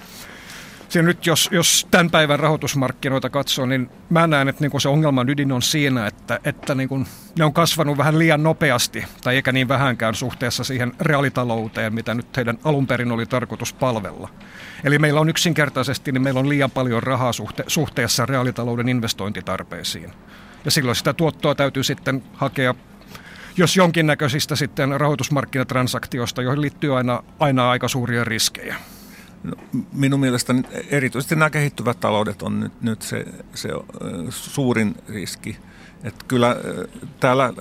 [0.89, 5.29] siinä nyt jos, jos tämän päivän rahoitusmarkkinoita katsoo, niin mä näen, että niin se ongelman
[5.29, 7.07] ydin on siinä, että, että niin kuin
[7.39, 12.37] ne on kasvanut vähän liian nopeasti, tai eikä niin vähänkään suhteessa siihen reaalitalouteen, mitä nyt
[12.37, 14.29] heidän alun perin oli tarkoitus palvella.
[14.85, 20.13] Eli meillä on yksinkertaisesti, niin meillä on liian paljon rahaa suhte- suhteessa reaalitalouden investointitarpeisiin.
[20.65, 22.75] Ja silloin sitä tuottoa täytyy sitten hakea
[23.57, 28.77] jos jonkinnäköisistä sitten rahoitusmarkkinatransaktioista, joihin liittyy aina, aina aika suuria riskejä.
[29.43, 29.53] No,
[29.93, 33.69] minun mielestäni erityisesti nämä kehittyvät taloudet on nyt, nyt se, se
[34.31, 35.57] suurin riski.
[36.05, 36.57] Että kyllä
[37.21, 37.53] täällä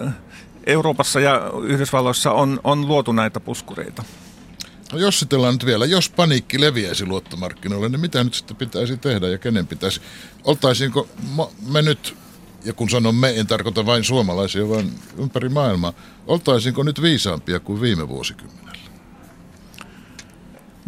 [0.65, 4.03] Euroopassa ja Yhdysvalloissa on, on luotu näitä puskureita.
[4.91, 9.37] No jossitellaan nyt vielä, jos paniikki leviäisi luottomarkkinoille, niin mitä nyt sitten pitäisi tehdä ja
[9.37, 10.01] kenen pitäisi?
[10.43, 11.09] Oltaisiinko
[11.67, 12.15] me nyt
[12.65, 15.93] ja kun sanon me, en tarkoita vain suomalaisia, vaan ympäri maailmaa.
[16.27, 18.69] Oltaisinko nyt viisaampia kuin viime vuosikymmenellä?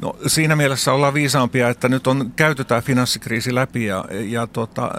[0.02, 4.92] No siinä mielessä ollaan viisaampia, että nyt on käyty tämä finanssikriisi läpi ja, ja tota,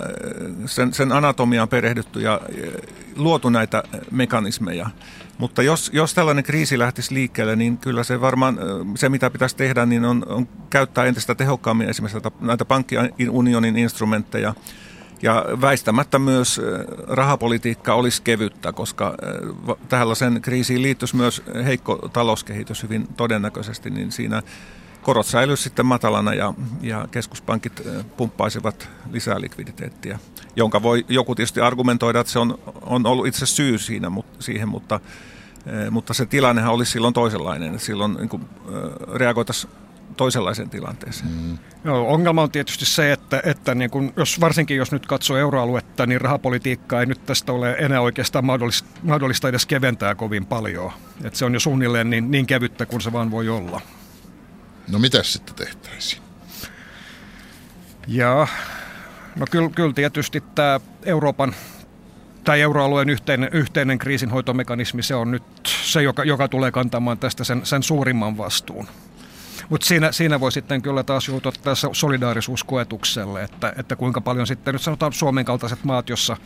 [0.67, 2.41] sen, sen anatomiaan perehdytty ja
[3.17, 4.91] luotu näitä mekanismeja.
[5.39, 8.59] Mutta jos, jos tällainen kriisi lähtisi liikkeelle, niin kyllä se varmaan,
[8.97, 14.55] se mitä pitäisi tehdä, niin on, on käyttää entistä tehokkaammin esimerkiksi näitä pankkiunionin instrumentteja–
[15.23, 16.61] ja väistämättä myös
[17.09, 19.15] rahapolitiikka olisi kevyttä, koska
[19.89, 24.43] tällaisen kriisiin liittyisi myös heikko talouskehitys hyvin todennäköisesti, niin siinä
[25.03, 27.83] korot säilyisivät sitten matalana ja, ja keskuspankit
[28.17, 30.19] pumppaisivat lisää likviditeettiä,
[30.57, 35.01] jonka voi joku tietysti argumentoida, että se on, on ollut itse syy siinä, siihen, mutta,
[35.91, 37.79] mutta se tilannehan olisi silloin toisenlainen.
[37.79, 38.49] Silloin niin
[39.15, 39.73] reagoitaisiin
[40.17, 41.31] toisenlaiseen tilanteeseen.
[41.31, 41.59] Mm.
[41.85, 46.07] No, ongelma on tietysti se, että, että niin kun, jos, varsinkin jos nyt katsoo euroaluetta,
[46.07, 50.93] niin rahapolitiikkaa ei nyt tästä ole enää oikeastaan mahdollista, mahdollista edes keventää kovin paljon.
[51.25, 53.81] Et se on jo suunnilleen niin, niin kevyttä kuin se vaan voi olla.
[54.89, 56.23] No mitä sitten tehtäisiin?
[58.09, 58.47] Ja,
[59.37, 61.55] no kyllä, kyllä tietysti tämä Euroopan
[62.45, 67.67] tai euroalueen yhteinen, yhteinen kriisinhoitomekanismi, se on nyt se, joka, joka tulee kantamaan tästä sen,
[67.67, 68.89] sen suurimman vastuun.
[69.73, 74.75] Mutta siinä, siinä voi sitten kyllä taas joutua tässä solidaarisuuskoetukselle, että, että kuinka paljon sitten
[74.75, 76.37] nyt sanotaan Suomen kaltaiset maat, jossa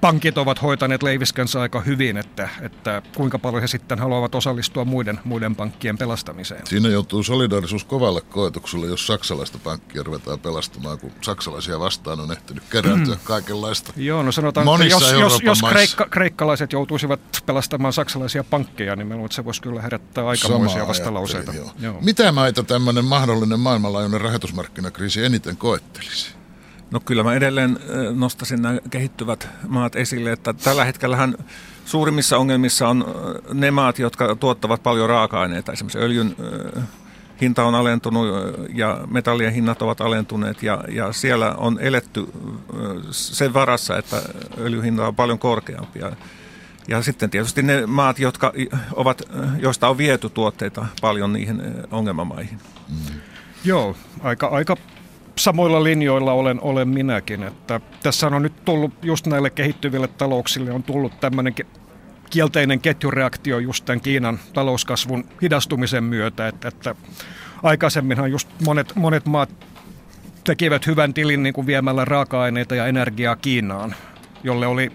[0.00, 5.20] pankit ovat hoitaneet leiviskänsä aika hyvin, että, että kuinka paljon he sitten haluavat osallistua muiden,
[5.24, 6.66] muiden pankkien pelastamiseen.
[6.66, 12.62] Siinä joutuu solidaarisuus kovalle koetukselle, jos saksalaista pankkia ruvetaan pelastamaan, kun saksalaisia vastaan on ehtinyt
[12.70, 13.20] kerääntyä mm.
[13.24, 13.92] kaikenlaista.
[13.96, 19.06] Joo, no sanotaan, Monissa että jos, jos, jos kreikka, kreikkalaiset joutuisivat pelastamaan saksalaisia pankkeja, niin
[19.06, 21.52] meillä se voisi kyllä herättää aikamoisia vastalauseita.
[21.52, 21.70] Joo.
[21.78, 21.98] Joo.
[22.00, 26.37] Mitä maita tämmöinen mahdollinen maailmanlaajuinen rahoitusmarkkinakriisi eniten koettelisi?
[26.90, 27.78] No kyllä mä edelleen
[28.14, 31.34] nostasin nämä kehittyvät maat esille, että tällä hetkellähän
[31.84, 33.04] suurimmissa ongelmissa on
[33.52, 35.72] ne maat, jotka tuottavat paljon raaka-aineita.
[35.72, 36.36] Esimerkiksi öljyn
[37.40, 38.26] hinta on alentunut
[38.74, 42.26] ja metallien hinnat ovat alentuneet ja, ja siellä on eletty
[43.10, 44.22] sen varassa, että
[44.58, 45.98] öljyhinta on paljon korkeampi.
[45.98, 46.12] Ja,
[46.88, 48.52] ja sitten tietysti ne maat, jotka
[48.92, 49.22] ovat,
[49.58, 52.58] joista on viety tuotteita paljon niihin ongelmamaihin.
[52.88, 53.20] Mm.
[53.64, 54.76] Joo, aika, aika
[55.38, 57.42] samoilla linjoilla olen, olen minäkin.
[57.42, 61.54] Että tässä on nyt tullut just näille kehittyville talouksille on tullut tämmöinen
[62.30, 66.94] kielteinen ketjureaktio just tämän Kiinan talouskasvun hidastumisen myötä, että, että
[67.62, 69.50] aikaisemminhan just monet, monet maat
[70.44, 73.94] tekivät hyvän tilin niin kuin viemällä raaka-aineita ja energiaa Kiinaan,
[74.44, 74.92] jolle oli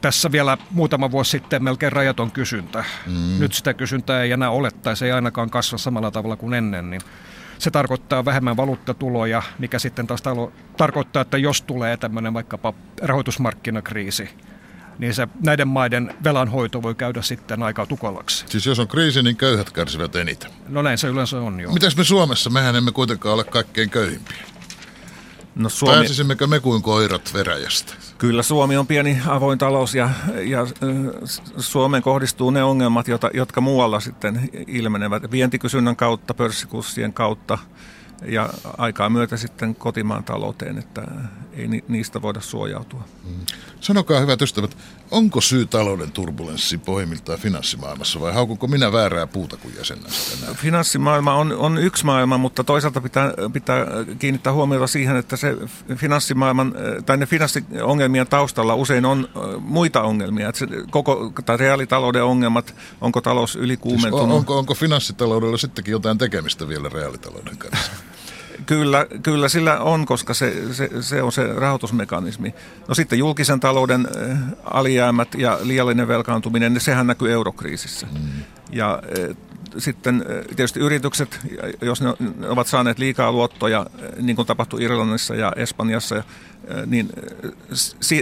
[0.00, 2.84] tässä vielä muutama vuosi sitten melkein rajaton kysyntä.
[3.06, 3.38] Mm.
[3.38, 6.90] Nyt sitä kysyntää ei enää ole tai se ei ainakaan kasva samalla tavalla kuin ennen,
[6.90, 7.00] niin
[7.58, 14.28] se tarkoittaa vähemmän valuuttatuloja, mikä sitten taas talo, tarkoittaa, että jos tulee tämmöinen vaikkapa rahoitusmarkkinakriisi,
[14.98, 18.44] niin se näiden maiden velanhoito voi käydä sitten aika tukalaksi.
[18.48, 20.50] Siis jos on kriisi, niin köyhät kärsivät eniten.
[20.68, 21.72] No näin se yleensä on, joo.
[21.72, 22.50] Mitäs me Suomessa?
[22.50, 24.42] Mehän emme kuitenkaan ole kaikkein köyhimpiä.
[25.54, 25.94] No Suomi...
[25.94, 27.94] Pääsisimmekö me kuin koirat veräjästä?
[28.18, 30.10] Kyllä Suomi on pieni avoin talous ja,
[30.44, 30.66] ja
[31.58, 37.58] Suomeen kohdistuu ne ongelmat, jota, jotka muualla sitten ilmenevät vientikysynnän kautta, pörssikurssien kautta
[38.24, 41.02] ja aikaa myötä sitten kotimaan talouteen, että
[41.52, 43.04] ei niistä voida suojautua.
[43.80, 44.76] Sanokaa hyvät ystävät,
[45.10, 51.52] onko syy talouden turbulenssi pohjimmiltaan finanssimaailmassa vai haukunko minä väärää puuta kuin jäsennästä Finanssimaailma on,
[51.52, 53.86] on yksi maailma, mutta toisaalta pitää, pitää
[54.18, 55.56] kiinnittää huomiota siihen, että se
[55.96, 56.74] finanssimaailman
[57.06, 59.28] tai ne finanssiongelmien taustalla usein on
[59.60, 60.48] muita ongelmia.
[60.48, 64.20] Että se koko, tai reaalitalouden ongelmat, onko talous ylikuumentunut?
[64.20, 67.92] Siis on, onko, onko finanssitaloudella sittenkin jotain tekemistä vielä reaalitalouden kanssa?
[68.66, 72.54] Kyllä, kyllä sillä on, koska se, se, se on se rahoitusmekanismi.
[72.88, 78.06] No sitten julkisen talouden eh, alijäämät ja liiallinen velkaantuminen, niin sehän näkyy eurokriisissä.
[78.12, 78.28] Mm.
[78.72, 79.36] Ja eh,
[79.78, 81.40] sitten eh, tietysti yritykset,
[81.80, 82.14] jos ne
[82.48, 83.86] ovat saaneet liikaa luottoja,
[84.20, 86.22] niin kuin tapahtui Irlannissa ja Espanjassa,
[86.86, 87.08] niin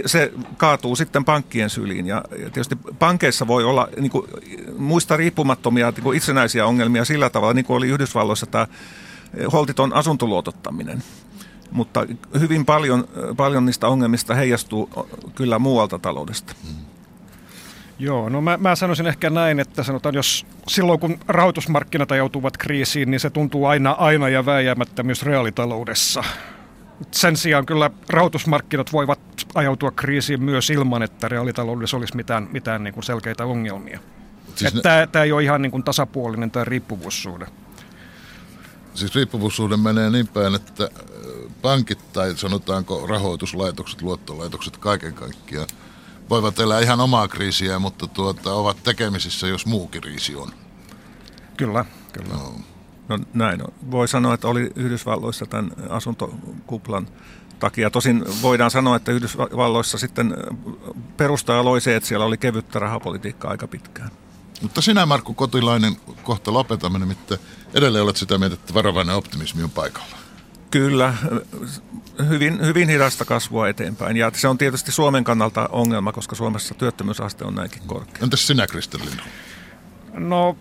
[0.05, 2.07] se kaatuu sitten pankkien syliin.
[2.07, 4.27] Ja tietysti pankeissa voi olla niin kuin,
[4.77, 8.67] muista riippumattomia niin kuin itsenäisiä ongelmia sillä tavalla, niin kuin oli Yhdysvalloissa tämä
[9.53, 11.03] holtiton asuntoluotottaminen.
[11.71, 12.05] Mutta
[12.39, 14.89] hyvin paljon, paljon niistä ongelmista heijastuu
[15.35, 16.53] kyllä muualta taloudesta.
[16.63, 16.87] Mm.
[17.99, 23.11] Joo, no mä, mä sanoisin ehkä näin, että sanotaan, jos silloin kun rahoitusmarkkinat joutuvat kriisiin,
[23.11, 26.23] niin se tuntuu aina, aina ja vääjäämättä myös reaalitaloudessa.
[27.11, 29.19] Sen sijaan kyllä rahoitusmarkkinat voivat
[29.55, 33.99] ajautua kriisiin myös ilman, että reaalitaloudessa olisi mitään, mitään niin kuin selkeitä ongelmia.
[34.55, 34.81] Siis ne...
[34.81, 37.47] Tämä ei ole ihan niin kuin tasapuolinen tämä riippuvuussuhde
[38.97, 40.89] siis riippuvuussuhde menee niin päin, että
[41.61, 45.67] pankit tai sanotaanko rahoituslaitokset, luottolaitokset kaiken kaikkiaan
[46.29, 50.51] voivat elää ihan omaa kriisiä, mutta tuota, ovat tekemisissä, jos muu kriisi on.
[51.57, 52.33] Kyllä, kyllä.
[52.33, 52.53] No.
[53.07, 53.73] no näin on.
[53.91, 57.07] Voi sanoa, että oli Yhdysvalloissa tämän asuntokuplan
[57.59, 57.89] takia.
[57.89, 60.37] Tosin voidaan sanoa, että Yhdysvalloissa sitten
[61.17, 64.11] perustaja loi se, että siellä oli kevyttä rahapolitiikkaa aika pitkään.
[64.61, 67.39] Mutta sinä Markku Kotilainen kohta lopetamme, nimittäin
[67.73, 70.17] edelleen olet sitä mieltä, että varovainen optimismi on paikalla.
[70.71, 71.13] Kyllä,
[72.29, 74.17] hyvin, hyvin hidasta kasvua eteenpäin.
[74.17, 78.23] Ja se on tietysti Suomen kannalta ongelma, koska Suomessa työttömyysaste on näinkin korkea.
[78.23, 79.23] Entäs sinä, Kristelina?
[80.13, 80.57] No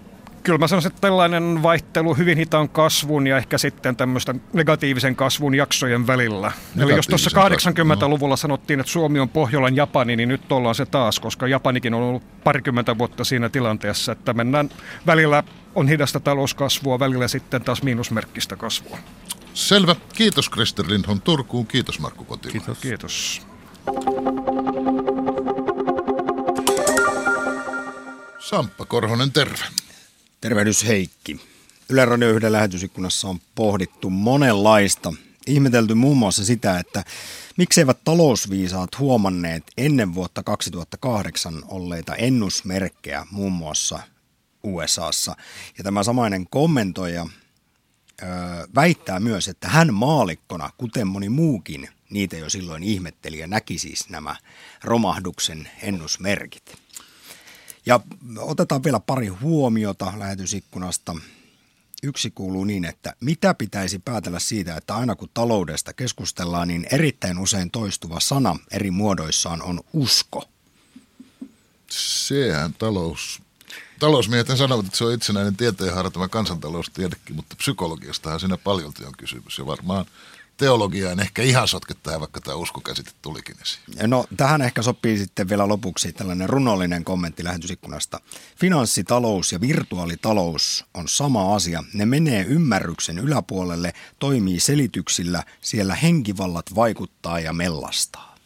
[0.46, 5.54] kyllä mä sanoisin, että tällainen vaihtelu hyvin hitaan kasvun ja ehkä sitten tämmöistä negatiivisen kasvun
[5.54, 6.52] jaksojen välillä.
[6.78, 8.36] Eli jos tuossa 80-luvulla no.
[8.36, 12.44] sanottiin, että Suomi on Pohjolan Japani, niin nyt ollaan se taas, koska Japanikin on ollut
[12.44, 14.70] parikymmentä vuotta siinä tilanteessa, että mennään
[15.06, 15.42] välillä
[15.74, 18.98] on hidasta talouskasvua, välillä sitten taas miinusmerkkistä kasvua.
[19.54, 19.96] Selvä.
[20.14, 21.66] Kiitos Krister Lindholm Turkuun.
[21.66, 22.52] Kiitos Markku Kotila.
[22.52, 22.78] Kiitos.
[22.78, 23.46] Kiitos.
[28.38, 29.85] Samppa Korhonen, terve.
[30.46, 31.40] Tervehdys Heikki.
[31.88, 35.12] Yle Radio 1 lähetysikkunassa on pohdittu monenlaista.
[35.46, 37.04] Ihmetelty muun muassa sitä, että
[37.56, 44.00] mikseivät talousviisaat huomanneet ennen vuotta 2008 olleita ennusmerkkejä muun muassa
[44.62, 45.36] USAssa.
[45.78, 47.26] Ja tämä samainen kommentoija
[48.22, 48.26] ö,
[48.74, 54.08] väittää myös, että hän maalikkona, kuten moni muukin, niitä jo silloin ihmetteli ja näki siis
[54.08, 54.36] nämä
[54.84, 56.85] romahduksen ennusmerkit.
[57.86, 58.00] Ja
[58.38, 61.16] otetaan vielä pari huomiota lähetysikkunasta.
[62.02, 67.38] Yksi kuuluu niin, että mitä pitäisi päätellä siitä, että aina kun taloudesta keskustellaan, niin erittäin
[67.38, 70.48] usein toistuva sana eri muodoissaan on usko.
[71.90, 73.42] Sehän talous,
[73.98, 79.58] talousmiehet sanovat, että se on itsenäinen tieteen harjoittama kansantaloustiedekin, mutta psykologiastahan siinä paljolti on kysymys
[79.58, 80.06] ja varmaan
[80.56, 84.10] teologiaa en ehkä ihan sotke tähän, vaikka tämä uskokäsite tulikin esiin.
[84.10, 88.20] No tähän ehkä sopii sitten vielä lopuksi tällainen runollinen kommentti lähetysikkunasta.
[88.60, 91.84] Finanssitalous ja virtuaalitalous on sama asia.
[91.94, 98.36] Ne menee ymmärryksen yläpuolelle, toimii selityksillä, siellä henkivallat vaikuttaa ja mellastaa.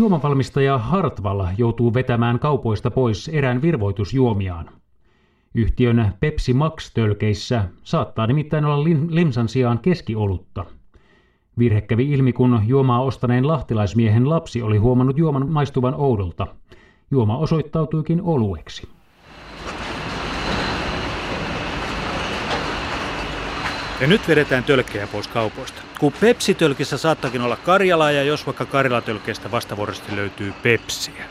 [0.00, 4.70] Juomavalmistaja Hartwall joutuu vetämään kaupoista pois erään virvoitusjuomiaan.
[5.54, 10.64] Yhtiön Pepsi Max-tölkeissä saattaa nimittäin olla limsan sijaan keskiolutta.
[11.58, 16.46] Virhe kävi ilmi, kun juomaa ostaneen lahtilaismiehen lapsi oli huomannut juoman maistuvan oudolta.
[17.10, 18.88] Juoma osoittautuikin olueksi.
[24.00, 25.82] Ja nyt vedetään tölkkejä pois kaupoista.
[25.98, 31.24] Kun Pepsi-tölkissä saattakin olla Karjalaa ja jos vaikka Karjala-tölkeistä vastavuoroisesti löytyy Pepsiä.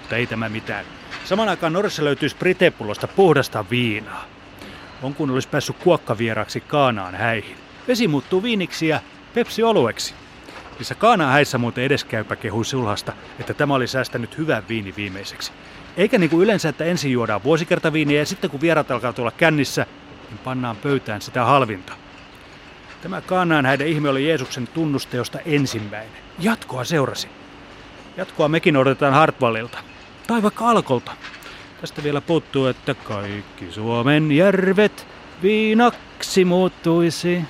[0.00, 0.84] Mutta ei tämä mitään.
[1.24, 4.24] Saman aikaan Norjassa löytyy Spritepullosta puhdasta viinaa.
[5.02, 7.56] On kun olisi päässyt kuokkavieraksi Kaanaan häihin.
[7.88, 9.00] Vesi muuttuu viiniksi ja
[9.34, 10.14] Pepsi olueksi.
[10.78, 15.52] Missä Kaanaan häissä muuten edeskäypä kehui sulhasta, että tämä oli säästänyt hyvän viini viimeiseksi.
[15.96, 19.86] Eikä niin kuin yleensä, että ensin juodaan vuosikertaviiniä ja sitten kun vierat alkaa tulla kännissä,
[20.30, 21.92] niin pannaan pöytään sitä halvinta.
[23.02, 26.22] Tämä Kaanaan häiden ihme oli Jeesuksen tunnuste, josta ensimmäinen.
[26.38, 27.28] Jatkoa seurasi.
[28.16, 29.78] Jatkoa mekin odotetaan Hartwallilta.
[30.26, 31.12] Tai vaikka Alkolta.
[31.80, 35.06] Tästä vielä puuttuu, että kaikki Suomen järvet
[35.42, 37.42] viinaksi muuttuisi.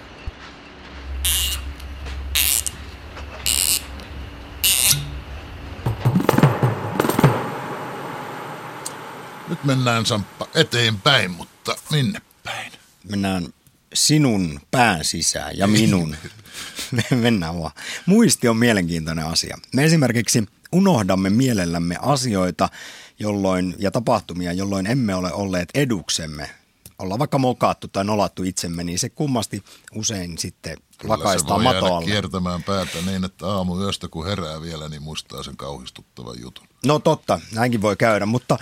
[9.49, 12.73] Nyt mennään Samppa eteenpäin, mutta minne päin?
[13.11, 13.47] Mennään
[14.07, 16.17] sinun pään sisään ja minun.
[17.11, 17.73] Mennään vaan.
[18.07, 19.59] Muisti on mielenkiintoinen asia.
[19.75, 22.69] Me esimerkiksi unohdamme mielellämme asioita
[23.19, 26.51] jolloin, ja tapahtumia, jolloin emme ole olleet eduksemme.
[26.99, 29.63] Ollaan vaikka mokaattu tai nolattu itsemme, niin se kummasti
[29.95, 32.07] usein sitten Kyllä lakaistaan matoalle.
[32.07, 36.67] kiertämään päätä niin, että aamu yöstä kun herää vielä, niin muistaa sen kauhistuttavan jutun.
[36.87, 38.59] No totta, näinkin voi käydä, mutta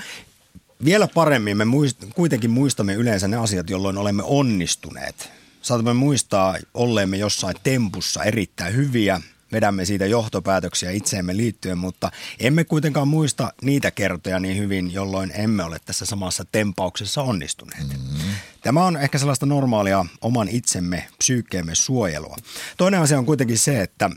[0.84, 5.30] vielä paremmin me muist, kuitenkin muistamme yleensä ne asiat, jolloin olemme onnistuneet.
[5.62, 9.20] Saatamme muistaa olleemme jossain tempussa erittäin hyviä,
[9.52, 12.10] vedämme siitä johtopäätöksiä itseemme liittyen, mutta
[12.40, 17.88] emme kuitenkaan muista niitä kertoja niin hyvin, jolloin emme ole tässä samassa tempauksessa onnistuneet.
[17.88, 18.30] Mm-hmm.
[18.62, 22.36] Tämä on ehkä sellaista normaalia oman itsemme, psyykkeemme suojelua.
[22.76, 24.10] Toinen asia on kuitenkin se, että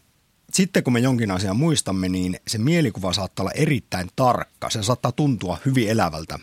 [0.54, 4.70] sitten kun me jonkin asian muistamme, niin se mielikuva saattaa olla erittäin tarkka.
[4.70, 6.40] Se saattaa tuntua hyvin elävältä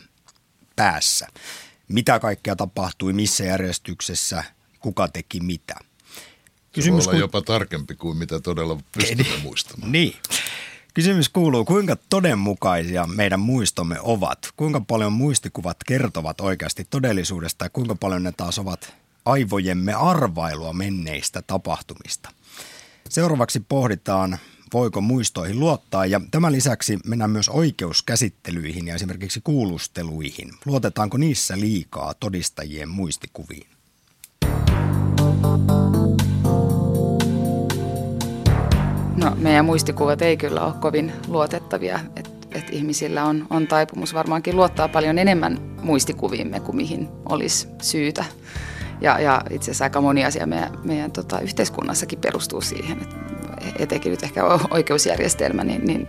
[0.77, 1.27] päässä.
[1.89, 4.45] Mitä kaikkea tapahtui, missä järjestyksessä,
[4.81, 5.75] kuka teki mitä.
[6.73, 9.93] Kysymys voi olla jopa tarkempi kuin mitä todella pystymme muistamaan.
[9.93, 10.17] Niin.
[10.95, 14.39] Kysymys kuuluu, kuinka todenmukaisia meidän muistomme ovat?
[14.57, 21.43] Kuinka paljon muistikuvat kertovat oikeasti todellisuudesta ja kuinka paljon ne taas ovat aivojemme arvailua menneistä
[21.43, 22.31] tapahtumista?
[23.09, 24.39] Seuraavaksi pohditaan,
[24.73, 30.51] voiko muistoihin luottaa ja tämän lisäksi mennään myös oikeuskäsittelyihin ja esimerkiksi kuulusteluihin.
[30.65, 33.67] Luotetaanko niissä liikaa todistajien muistikuviin?
[39.17, 42.01] No, meidän muistikuvat ei kyllä ole kovin luotettavia.
[42.17, 48.25] Et, et ihmisillä on, on taipumus varmaankin luottaa paljon enemmän muistikuviimme kuin mihin olisi syytä.
[49.01, 53.17] Ja, ja itse asiassa aika moni asia meidän, meidän tota, yhteiskunnassakin perustuu siihen, että
[53.79, 56.07] etenkin nyt ehkä oikeusjärjestelmä, niin, niin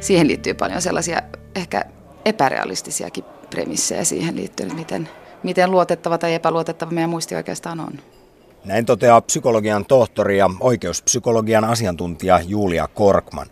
[0.00, 1.22] siihen liittyy paljon sellaisia
[1.54, 1.84] ehkä
[2.24, 5.08] epärealistisiakin premissejä siihen liittyen, miten,
[5.42, 7.92] miten luotettava tai epäluotettava meidän muisti oikeastaan on.
[8.64, 13.46] Näin toteaa psykologian tohtori ja oikeuspsykologian asiantuntija Julia Korkman.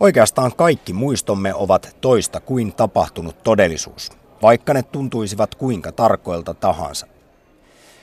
[0.00, 7.06] Oikeastaan kaikki muistomme ovat toista kuin tapahtunut todellisuus, vaikka ne tuntuisivat kuinka tarkoilta tahansa.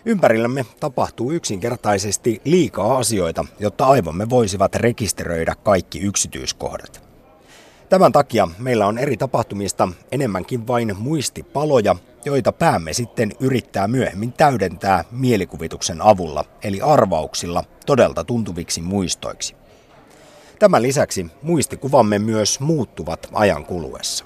[0.06, 7.04] Ympärillämme tapahtuu yksinkertaisesti liikaa asioita, jotta aivomme voisivat rekisteröidä kaikki yksityiskohdat.
[7.90, 15.04] Tämän takia meillä on eri tapahtumista enemmänkin vain muistipaloja, joita päämme sitten yrittää myöhemmin täydentää
[15.12, 19.56] mielikuvituksen avulla, eli arvauksilla todelta tuntuviksi muistoiksi.
[20.60, 24.26] Tämän lisäksi muistikuvamme myös muuttuvat ajan kuluessa.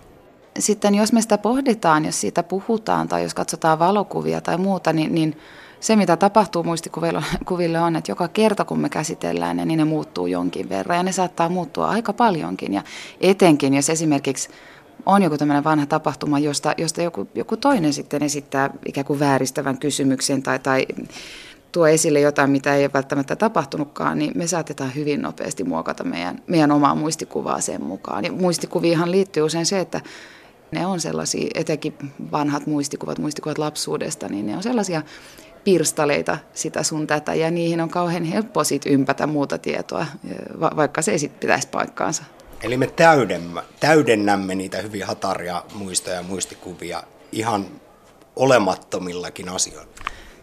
[0.60, 5.16] Sitten jos me sitä pohditaan, jos siitä puhutaan tai jos katsotaan valokuvia tai muuta, niin,
[5.16, 5.38] niin
[5.80, 10.28] se, mitä tapahtuu muistikuville on, että joka kerta kun me käsitellään ne, niin ne muuttuu
[10.28, 12.74] jonkin verran ja ne saattaa muuttua aika paljonkin.
[12.74, 12.82] Ja
[13.22, 14.50] etenkin, jos esimerkiksi
[15.06, 19.78] on joku tämmöinen vanha tapahtuma, josta, josta joku, joku toinen sitten esittää ikään kuin vääristävän
[19.78, 20.86] kysymyksen tai, tai
[21.72, 26.44] tuo esille jotain, mitä ei ole välttämättä tapahtunutkaan, niin me saatetaan hyvin nopeasti muokata meidän,
[26.48, 28.26] meidän omaa muistikuvaa sen mukaan.
[28.26, 30.02] Ja muistikuviinhan liittyy usein se, että
[30.72, 31.94] Ne on sellaisia, etenkin
[32.32, 35.02] vanhat muistikuvat, muistikuvat lapsuudesta, niin ne on sellaisia
[35.66, 40.06] pirstaleita sitä sun tätä ja niihin on kauhean helppo sit ympätä muuta tietoa,
[40.60, 42.24] vaikka se ei sitten pitäisi paikkaansa.
[42.64, 47.66] Eli me täydennämme, täydennämme niitä hyvin hataria muistoja ja muistikuvia ihan
[48.36, 49.92] olemattomillakin asioilla.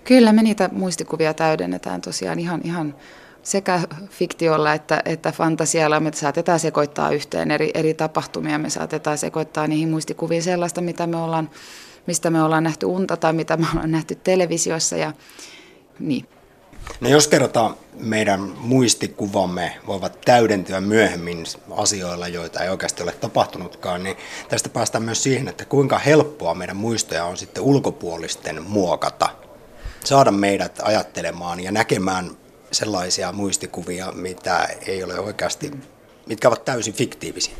[0.04, 2.94] Kyllä me niitä muistikuvia täydennetään tosiaan ihan, ihan
[3.42, 6.00] sekä fiktiolla että, että fantasialla.
[6.00, 11.16] Me saatetaan sekoittaa yhteen eri, eri tapahtumia, me saatetaan sekoittaa niihin muistikuviin sellaista, mitä me
[11.16, 11.50] ollaan,
[12.06, 15.12] mistä me ollaan nähty unta tai mitä me ollaan nähty televisiossa ja
[15.98, 16.26] niin.
[17.00, 24.16] No jos kerrotaan meidän muistikuvamme voivat täydentyä myöhemmin asioilla, joita ei oikeasti ole tapahtunutkaan, niin
[24.48, 29.28] tästä päästään myös siihen, että kuinka helppoa meidän muistoja on sitten ulkopuolisten muokata.
[30.04, 32.30] Saada meidät ajattelemaan ja näkemään
[32.72, 35.70] sellaisia muistikuvia, mitä ei ole oikeasti,
[36.26, 37.54] mitkä ovat täysin fiktiivisiä.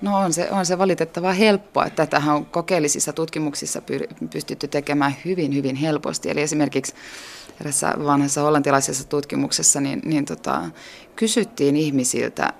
[0.00, 3.82] No on se, on se valitettavaa helppoa, että tätähän on kokeellisissa tutkimuksissa
[4.30, 6.30] pystytty tekemään hyvin, hyvin helposti.
[6.30, 6.94] Eli esimerkiksi
[7.60, 10.62] erässä vanhassa hollantilaisessa tutkimuksessa niin, niin tota,
[11.16, 12.52] kysyttiin ihmisiltä,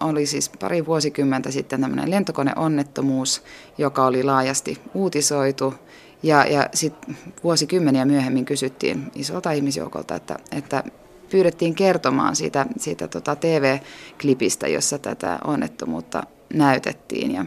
[0.00, 3.42] oli siis pari vuosikymmentä sitten tämmöinen lentokoneonnettomuus,
[3.78, 5.74] joka oli laajasti uutisoitu.
[6.22, 10.84] Ja, ja sitten vuosikymmeniä myöhemmin kysyttiin isolta ihmisjoukolta, että, että
[11.30, 16.22] pyydettiin kertomaan siitä, siitä tota TV-klipistä, jossa tätä onnettomuutta
[16.54, 17.30] näytettiin.
[17.30, 17.44] Ja,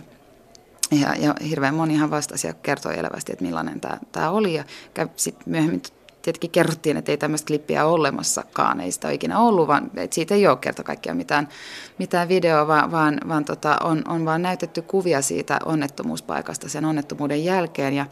[0.92, 4.54] ja, ja hirveän monihan vastasi ja kertoi elävästi, että millainen tämä, tämä oli.
[4.54, 4.64] Ja
[5.16, 5.82] sitten myöhemmin
[6.22, 10.16] tietenkin kerrottiin, että ei tämmöistä klippiä ole olemassakaan, ei sitä ole ikinä ollut, vaan että
[10.16, 11.48] siitä ei ole kerta kaikkiaan mitään,
[11.98, 17.46] mitään videoa, vaan, vaan, vaan tota, on, on vaan näytetty kuvia siitä onnettomuuspaikasta sen onnettomuuden
[17.46, 17.94] jälkeen.
[17.94, 18.06] Ja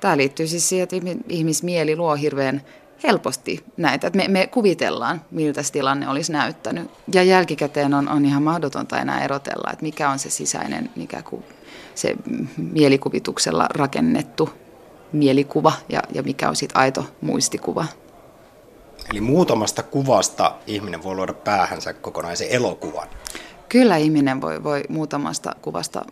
[0.00, 0.96] tämä liittyy siis siihen, että
[1.28, 2.62] ihmismieli luo hirveän
[3.04, 4.06] helposti näitä.
[4.06, 6.90] Että me, me kuvitellaan, miltä se tilanne olisi näyttänyt.
[7.14, 11.44] Ja jälkikäteen on, on ihan mahdotonta enää erotella, että mikä on se sisäinen, mikä ku,
[11.94, 12.16] se
[12.56, 14.50] mielikuvituksella rakennettu
[15.12, 17.86] mielikuva ja, ja mikä on sitten aito muistikuva.
[19.10, 23.08] Eli muutamasta kuvasta ihminen voi luoda päähänsä kokonaisen elokuvan.
[23.68, 26.04] Kyllä ihminen voi, voi muutamasta kuvasta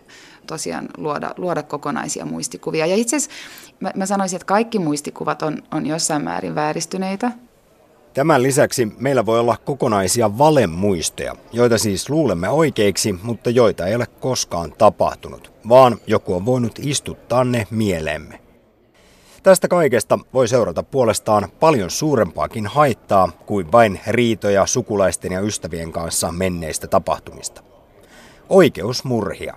[0.50, 2.86] tosiaan luoda, luoda kokonaisia muistikuvia.
[2.86, 3.36] Ja itse asiassa
[3.80, 7.32] mä, mä sanoisin, että kaikki muistikuvat on, on jossain määrin vääristyneitä.
[8.14, 14.06] Tämän lisäksi meillä voi olla kokonaisia valemuisteja, joita siis luulemme oikeiksi, mutta joita ei ole
[14.06, 18.40] koskaan tapahtunut, vaan joku on voinut istuttaa ne mieleemme.
[19.42, 26.32] Tästä kaikesta voi seurata puolestaan paljon suurempaakin haittaa kuin vain riitoja sukulaisten ja ystävien kanssa
[26.32, 27.62] menneistä tapahtumista.
[28.48, 29.54] Oikeusmurhia.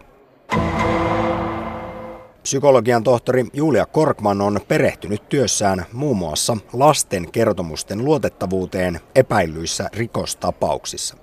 [2.44, 11.18] Psykologian tohtori Julia Korkman on perehtynyt työssään muun muassa lasten kertomusten luotettavuuteen epäillyissä rikostapauksissa.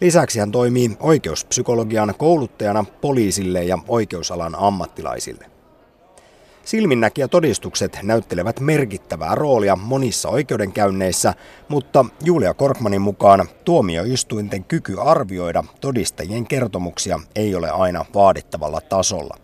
[0.00, 5.53] Lisäksi hän toimii oikeuspsykologian kouluttajana poliisille ja oikeusalan ammattilaisille.
[6.64, 11.34] Silminnäkijä todistukset näyttelevät merkittävää roolia monissa oikeudenkäynneissä,
[11.68, 19.36] mutta Julia Korkmanin mukaan tuomioistuinten kyky arvioida todistajien kertomuksia ei ole aina vaadittavalla tasolla.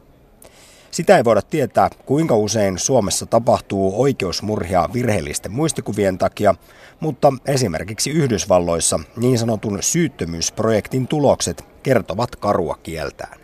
[0.91, 6.55] Sitä ei voida tietää, kuinka usein Suomessa tapahtuu oikeusmurhia virheellisten muistikuvien takia,
[7.01, 13.40] mutta esimerkiksi Yhdysvalloissa niin sanotun syyttömyysprojektin tulokset kertovat karua kieltään.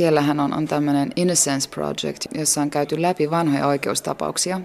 [0.00, 4.60] Siellähän on, on tämmöinen Innocence Project, jossa on käyty läpi vanhoja oikeustapauksia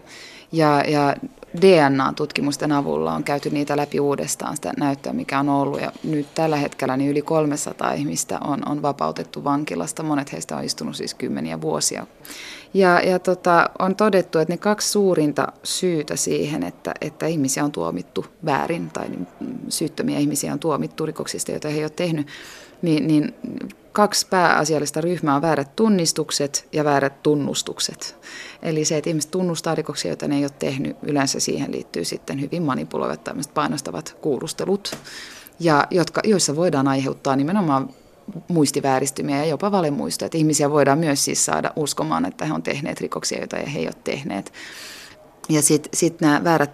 [0.52, 1.16] ja, ja
[1.62, 5.82] DNA-tutkimusten avulla on käyty niitä läpi uudestaan sitä näyttöä, mikä on ollut.
[5.82, 10.04] Ja nyt tällä hetkellä niin yli 300 ihmistä on, on vapautettu vankilasta.
[10.04, 12.08] Monet heistä on istunut siis kymmeniä vuosia.
[12.74, 17.72] Ja, ja tota, on todettu, että ne kaksi suurinta syytä siihen, että, että ihmisiä on
[17.72, 19.08] tuomittu väärin tai
[19.70, 22.28] syyttömiä ihmisiä on tuomittu rikoksista, joita he ei ole tehnyt,
[22.82, 23.36] niin, niin
[23.96, 28.16] kaksi pääasiallista ryhmää on väärät tunnistukset ja väärät tunnustukset.
[28.62, 32.42] Eli se, että ihmiset tunnustaa rikoksia, joita ne ei ole tehnyt, yleensä siihen liittyy sitten
[32.42, 34.98] hyvin manipuloivat tämmöiset painostavat kuulustelut,
[35.60, 37.90] ja jotka, joissa voidaan aiheuttaa nimenomaan
[38.48, 40.26] muistivääristymiä ja jopa valemuistoja.
[40.26, 43.88] Että ihmisiä voidaan myös siis saada uskomaan, että he on tehneet rikoksia, joita he ei
[43.88, 44.54] ole tehneet.
[45.50, 46.72] Ja sitten sit nämä väärät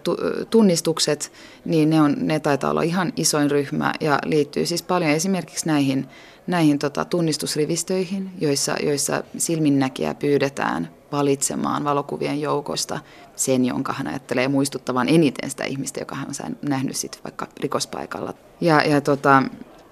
[0.50, 1.32] tunnistukset,
[1.66, 6.08] niin ne, on, ne taitaa olla ihan isoin ryhmä ja liittyy siis paljon esimerkiksi näihin
[6.48, 13.00] näihin tota, tunnistusrivistöihin, joissa, joissa silminnäkijä pyydetään valitsemaan valokuvien joukosta
[13.36, 18.34] sen, jonka hän ajattelee muistuttavan eniten sitä ihmistä, joka hän on nähnyt sit vaikka rikospaikalla.
[18.62, 19.44] Ja, ja tota,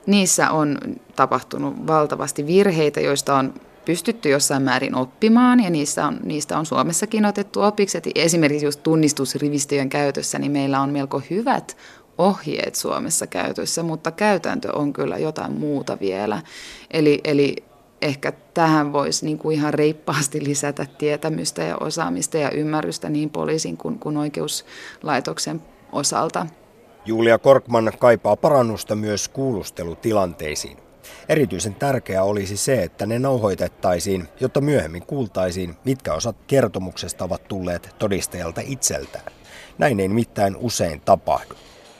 [0.05, 0.77] niissä on
[1.15, 3.53] tapahtunut valtavasti virheitä, joista on
[3.89, 7.97] pystytty jossain määrin oppimaan ja niistä on, niistä on Suomessakin otettu opiksi.
[7.97, 11.77] Et esimerkiksi just tunnistusrivistöjen käytössä, niin meillä on melko hyvät
[12.17, 16.41] ohjeet Suomessa käytössä, mutta käytäntö on kyllä jotain muuta vielä.
[16.91, 17.55] Eli, eli
[18.01, 23.77] ehkä tähän voisi niin kuin ihan reippaasti lisätä tietämystä ja osaamista ja ymmärrystä niin poliisin
[23.77, 25.61] kuin, kuin oikeuslaitoksen
[25.91, 26.45] osalta.
[27.05, 30.88] Julia Korkman kaipaa parannusta myös kuulustelutilanteisiin.
[31.29, 37.95] Erityisen tärkeää olisi se, että ne nauhoitettaisiin, jotta myöhemmin kuultaisiin, mitkä osat kertomuksesta ovat tulleet
[37.99, 39.25] todistajalta itseltään.
[39.77, 41.55] Näin ei nimittäin usein tapahdu.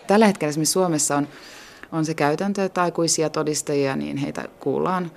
[0.07, 1.28] Tällä hetkellä esimerkiksi Suomessa on,
[1.91, 5.12] on se käytäntö, että aikuisia todistajia, niin heitä kuullaan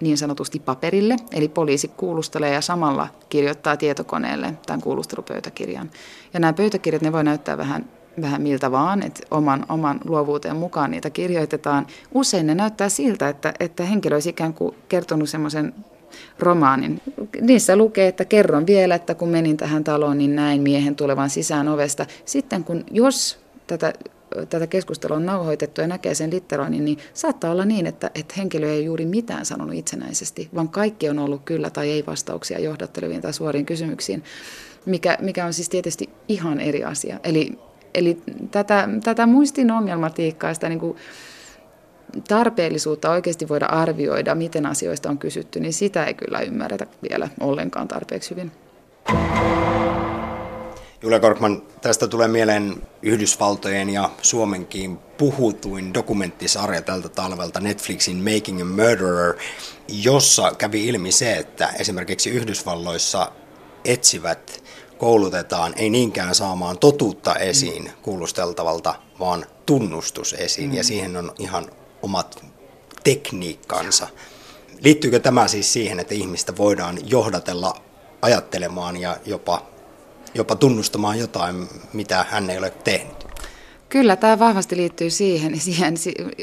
[0.00, 5.90] niin sanotusti paperille, eli poliisi kuulustelee ja samalla kirjoittaa tietokoneelle tämän kuulustelupöytäkirjan.
[6.34, 7.90] Ja nämä pöytäkirjat, ne voi näyttää vähän
[8.22, 11.86] vähän miltä vaan, että oman, oman luovuuteen mukaan niitä kirjoitetaan.
[12.14, 15.74] Usein ne näyttää siltä, että, että henkilö olisi ikään kuin kertonut semmoisen
[16.38, 17.00] romaanin.
[17.40, 21.68] Niissä lukee, että kerron vielä, että kun menin tähän taloon, niin näin miehen tulevan sisään
[21.68, 22.06] ovesta.
[22.24, 23.92] Sitten kun, jos tätä,
[24.50, 28.70] tätä keskustelua on nauhoitettu ja näkee sen litteroinnin, niin saattaa olla niin, että, että henkilö
[28.70, 33.32] ei juuri mitään sanonut itsenäisesti, vaan kaikki on ollut kyllä tai ei vastauksia johdatteleviin tai
[33.32, 34.24] suoriin kysymyksiin,
[34.86, 37.20] mikä, mikä on siis tietysti ihan eri asia.
[37.24, 37.58] Eli
[37.94, 40.96] Eli tätä, tätä muistin ongelmatiikkaa, sitä niin kuin
[42.28, 47.88] tarpeellisuutta oikeasti voida arvioida, miten asioista on kysytty, niin sitä ei kyllä ymmärretä vielä ollenkaan
[47.88, 48.52] tarpeeksi hyvin.
[51.02, 58.64] Julia Korkman, tästä tulee mieleen Yhdysvaltojen ja Suomenkin puhutuin dokumenttisarja tältä talvelta Netflixin Making a
[58.64, 59.34] Murderer,
[59.88, 63.32] jossa kävi ilmi se, että esimerkiksi Yhdysvalloissa
[63.84, 64.59] etsivät
[65.00, 70.76] koulutetaan ei niinkään saamaan totuutta esiin kuulusteltavalta, vaan tunnustus esiin, mm.
[70.76, 71.66] ja siihen on ihan
[72.02, 72.44] omat
[73.04, 74.08] tekniikkansa.
[74.80, 77.74] Liittyykö tämä siis siihen, että ihmistä voidaan johdatella
[78.22, 79.66] ajattelemaan ja jopa,
[80.34, 83.26] jopa tunnustamaan jotain, mitä hän ei ole tehnyt?
[83.88, 85.60] Kyllä, tämä vahvasti liittyy siihen.
[85.60, 85.94] siihen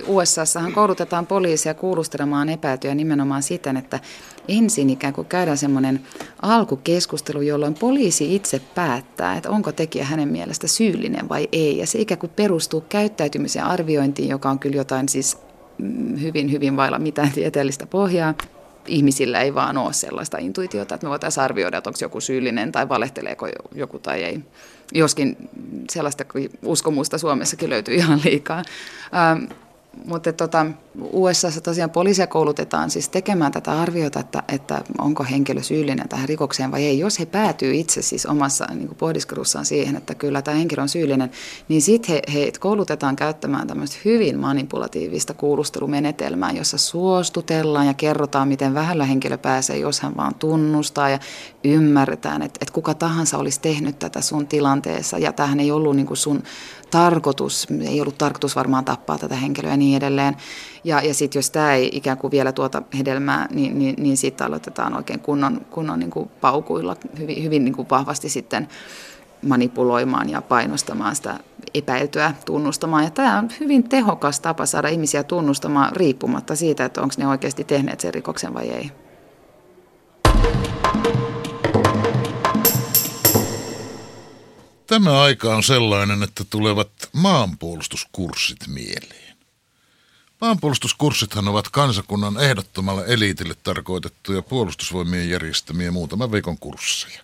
[0.07, 3.99] USAssahan koulutetaan poliisia kuulustelemaan epäytyjä nimenomaan siten, että
[4.47, 6.01] ensin ikään kuin käydään semmoinen
[6.41, 11.77] alkukeskustelu, jolloin poliisi itse päättää, että onko tekijä hänen mielestä syyllinen vai ei.
[11.77, 15.37] Ja se ikään kuin perustuu käyttäytymisen arviointiin, joka on kyllä jotain siis
[15.77, 18.33] mm, hyvin, hyvin vailla mitään tieteellistä pohjaa
[18.87, 22.89] ihmisillä ei vaan ole sellaista intuitiota, että me voitaisiin arvioida, että onko joku syyllinen tai
[22.89, 24.39] valehteleeko joku tai ei.
[24.93, 25.37] Joskin
[25.89, 26.25] sellaista
[26.65, 28.63] uskomusta Suomessakin löytyy ihan liikaa.
[30.05, 30.65] Mutta tota,
[31.11, 36.71] USAssa tosiaan poliisia koulutetaan siis tekemään tätä arviota, että, että onko henkilö syyllinen tähän rikokseen
[36.71, 36.99] vai ei.
[36.99, 41.31] Jos he päätyy itse siis omassa niin pohdiskelussaan siihen, että kyllä tämä henkilö on syyllinen,
[41.67, 48.73] niin sitten he, he koulutetaan käyttämään tämmöistä hyvin manipulatiivista kuulustelumenetelmää, jossa suostutellaan ja kerrotaan, miten
[48.73, 51.19] vähällä henkilö pääsee, jos hän vaan tunnustaa ja
[51.63, 56.07] ymmärretään, että, että kuka tahansa olisi tehnyt tätä sun tilanteessa ja tähän ei ollut niin
[56.13, 56.43] sun
[56.91, 60.35] tarkoitus, ei ollut tarkoitus varmaan tappaa tätä henkilöä ja niin edelleen.
[60.83, 64.47] Ja, ja sitten jos tämä ei ikään kuin vielä tuota hedelmää, niin, niin, niin sitten
[64.47, 68.67] aloitetaan oikein kunnon, kunnon niin kuin paukuilla hyvin, hyvin niin kuin vahvasti sitten
[69.41, 71.39] manipuloimaan ja painostamaan sitä
[71.73, 73.03] epäiltyä tunnustamaan.
[73.03, 77.63] Ja tämä on hyvin tehokas tapa saada ihmisiä tunnustamaan riippumatta siitä, että onko ne oikeasti
[77.63, 78.91] tehneet sen rikoksen vai ei.
[84.87, 89.37] Tämä aika on sellainen, että tulevat maanpuolustuskurssit mieleen.
[90.41, 97.21] Maanpuolustuskurssithan ovat kansakunnan ehdottomalle eliitille tarkoitettuja puolustusvoimien järjestämiä muutaman viikon kursseja.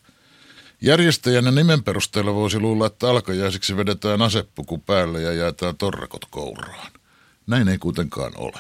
[0.82, 6.92] Järjestäjänä nimen perusteella voisi luulla, että alkajaisiksi vedetään asepuku päälle ja jaetaan torrakot kouraan.
[7.48, 8.60] Näin ei kuitenkaan ole.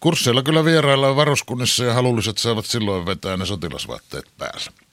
[0.00, 4.87] Kursseilla kyllä vieraillaan varuskunnissa ja halulliset saavat silloin vetää ne sotilasvaatteet päällä.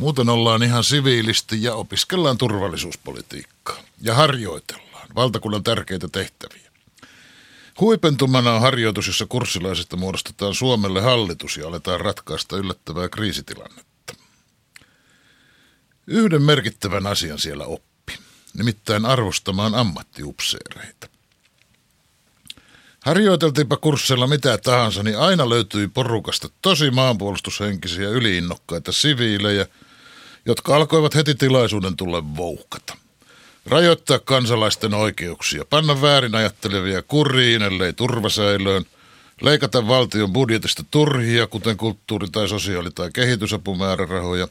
[0.00, 6.70] Muuten ollaan ihan siviilisti ja opiskellaan turvallisuuspolitiikkaa ja harjoitellaan valtakunnan tärkeitä tehtäviä.
[7.80, 14.14] Huipentumana on harjoitus, jossa kurssilaisista muodostetaan Suomelle hallitus ja aletaan ratkaista yllättävää kriisitilannetta.
[16.06, 18.18] Yhden merkittävän asian siellä oppi,
[18.54, 21.08] nimittäin arvostamaan ammattiupseereita.
[23.00, 29.66] Harjoiteltiinpa kurssilla mitä tahansa, niin aina löytyi porukasta tosi maanpuolustushenkisiä yliinnokkaita siviilejä–
[30.46, 32.96] jotka alkoivat heti tilaisuuden tulla vouhkata.
[33.66, 38.84] Rajoittaa kansalaisten oikeuksia, panna väärin ajattelevia kuriin, ellei turvasäilöön,
[39.40, 44.48] leikata valtion budjetista turhia, kuten kulttuuri- tai sosiaali- tai kehitysapumäärärahoja,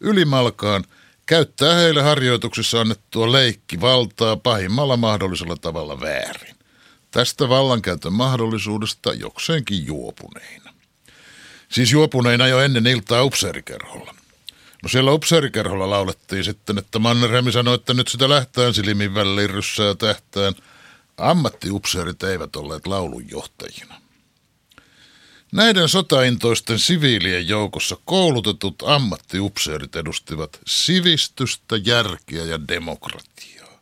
[0.00, 0.84] ylimalkaan
[1.26, 6.54] käyttää heille harjoituksissa annettua leikkivaltaa pahimmalla mahdollisella tavalla väärin.
[7.10, 10.74] Tästä vallankäytön mahdollisuudesta jokseenkin juopuneina.
[11.68, 14.14] Siis juopuneina jo ennen iltaa upseerikerholla.
[14.84, 19.94] No siellä upseerikerholla laulettiin sitten, että Mannerheimi sanoi, että nyt sitä lähtään silmin väliin ryssää
[19.94, 20.54] tähtään.
[21.16, 24.00] Ammattiupseerit eivät olleet laulunjohtajina.
[25.52, 33.80] Näiden sotaintoisten siviilien joukossa koulutetut ammattiupseerit edustivat sivistystä, järkeä ja demokratiaa.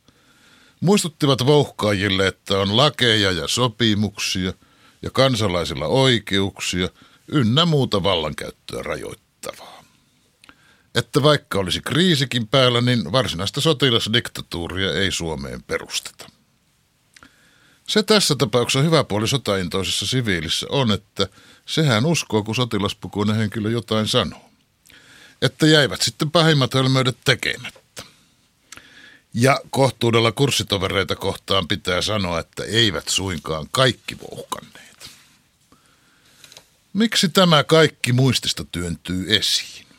[0.80, 4.52] Muistuttivat vouhkaajille, että on lakeja ja sopimuksia
[5.02, 6.88] ja kansalaisilla oikeuksia
[7.28, 9.71] ynnä muuta vallankäyttöä rajoittavaa.
[10.94, 16.28] Että vaikka olisi kriisikin päällä, niin varsinaista sotilasdiktatuuria ei Suomeen perusteta.
[17.88, 21.28] Se tässä tapauksessa hyvä puoli sotaintoisessa siviilissä on, että
[21.66, 24.50] sehän uskoo, kun sotilaspukuinen henkilö jotain sanoo.
[25.42, 28.02] Että jäivät sitten pahimmat hölmöydet tekemättä.
[29.34, 35.10] Ja kohtuudella kurssitovereita kohtaan pitää sanoa, että eivät suinkaan kaikki vouhkanneet.
[36.92, 39.91] Miksi tämä kaikki muistista työntyy esiin?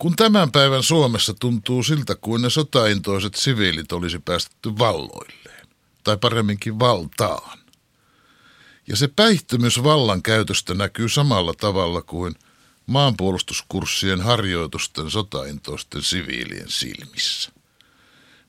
[0.00, 5.68] Kun tämän päivän Suomessa tuntuu siltä, kuin ne sotaintoiset siviilit olisi päästetty valloilleen,
[6.04, 7.58] tai paremminkin valtaan.
[8.88, 12.34] Ja se päihtymys vallan käytöstä näkyy samalla tavalla kuin
[12.86, 17.52] maanpuolustuskurssien harjoitusten sotaintoisten siviilien silmissä.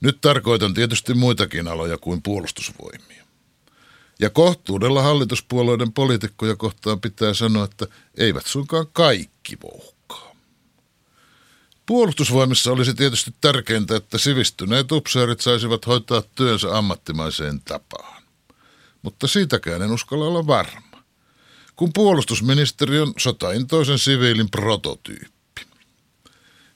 [0.01, 3.25] Nyt tarkoitan tietysti muitakin aloja kuin puolustusvoimia.
[4.19, 7.87] Ja kohtuudella hallituspuolueiden poliitikkoja kohtaan pitää sanoa, että
[8.17, 10.00] eivät suinkaan kaikki vouhkaa.
[11.85, 18.21] Puolustusvoimissa olisi tietysti tärkeintä, että sivistyneet upseerit saisivat hoitaa työnsä ammattimaiseen tapaan
[19.01, 21.03] mutta siitäkään en uskalla olla varma.
[21.75, 25.61] Kun puolustusministeriön sotaintoisen siviilin prototyyppi.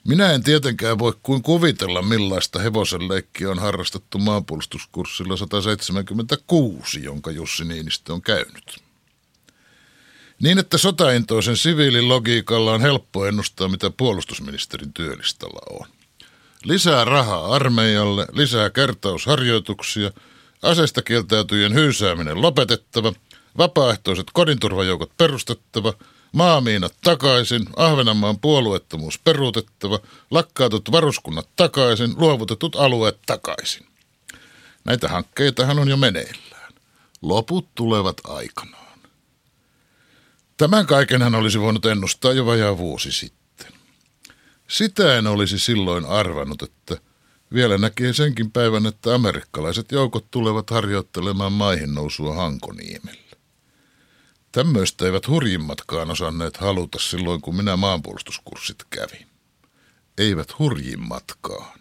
[0.08, 7.66] Minä en tietenkään voi kuin kuvitella, millaista hevosen leikkiä on harrastettu maanpuolustuskurssilla 176, jonka Jussi
[7.66, 8.85] Niinistö on käynyt.
[10.42, 15.88] Niin, että sotaintoisen siviilin logiikalla on helppo ennustaa, mitä puolustusministerin työlistalla on.
[16.64, 20.12] Lisää rahaa armeijalle, lisää kertausharjoituksia–
[20.66, 23.14] Aseista kieltäytyjen hyysääminen lopetettava,
[23.58, 25.94] vapaaehtoiset kodinturvajoukot perustettava,
[26.32, 30.00] maamiinat takaisin, Ahvenanmaan puolueettomuus peruutettava,
[30.32, 33.86] lakkaatut varuskunnat takaisin, luovutetut alueet takaisin.
[34.86, 36.74] Näitä hankkeitahan on jo meneillään.
[37.22, 38.85] Loput tulevat aikanaan.
[40.58, 43.68] Tämän kaiken hän olisi voinut ennustaa jo vajaa vuosi sitten.
[44.68, 46.98] Sitä en olisi silloin arvannut, että–
[47.54, 53.36] vielä näkee senkin päivän, että amerikkalaiset joukot tulevat harjoittelemaan maihin nousua Hankoniemellä.
[54.52, 59.28] Tämmöistä eivät hurjimmatkaan osanneet haluta silloin, kun minä maanpuolustuskurssit kävin.
[60.18, 61.80] Eivät hurjimmatkaan.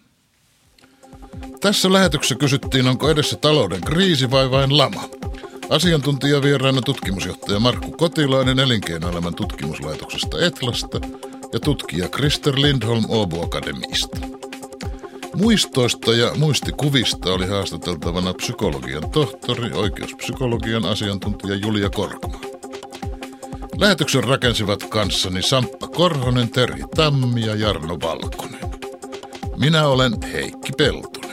[1.61, 5.09] Tässä lähetyksessä kysyttiin, onko edessä talouden kriisi vai vain lama.
[5.69, 10.99] Asiantuntijavieraana tutkimusjohtaja Markku Kotilainen elinkeinoelämän tutkimuslaitoksesta Etlasta
[11.53, 14.17] ja tutkija Krister Lindholm Åbo Akademista.
[15.35, 22.39] Muistoista ja muistikuvista oli haastateltavana psykologian tohtori, oikeuspsykologian asiantuntija Julia Korkma.
[23.77, 28.59] Lähetyksen rakensivat kanssani Samppa Korhonen, Terhi Tammi ja Jarno Valkonen.
[29.57, 31.24] Minä olen Heikki Pelto.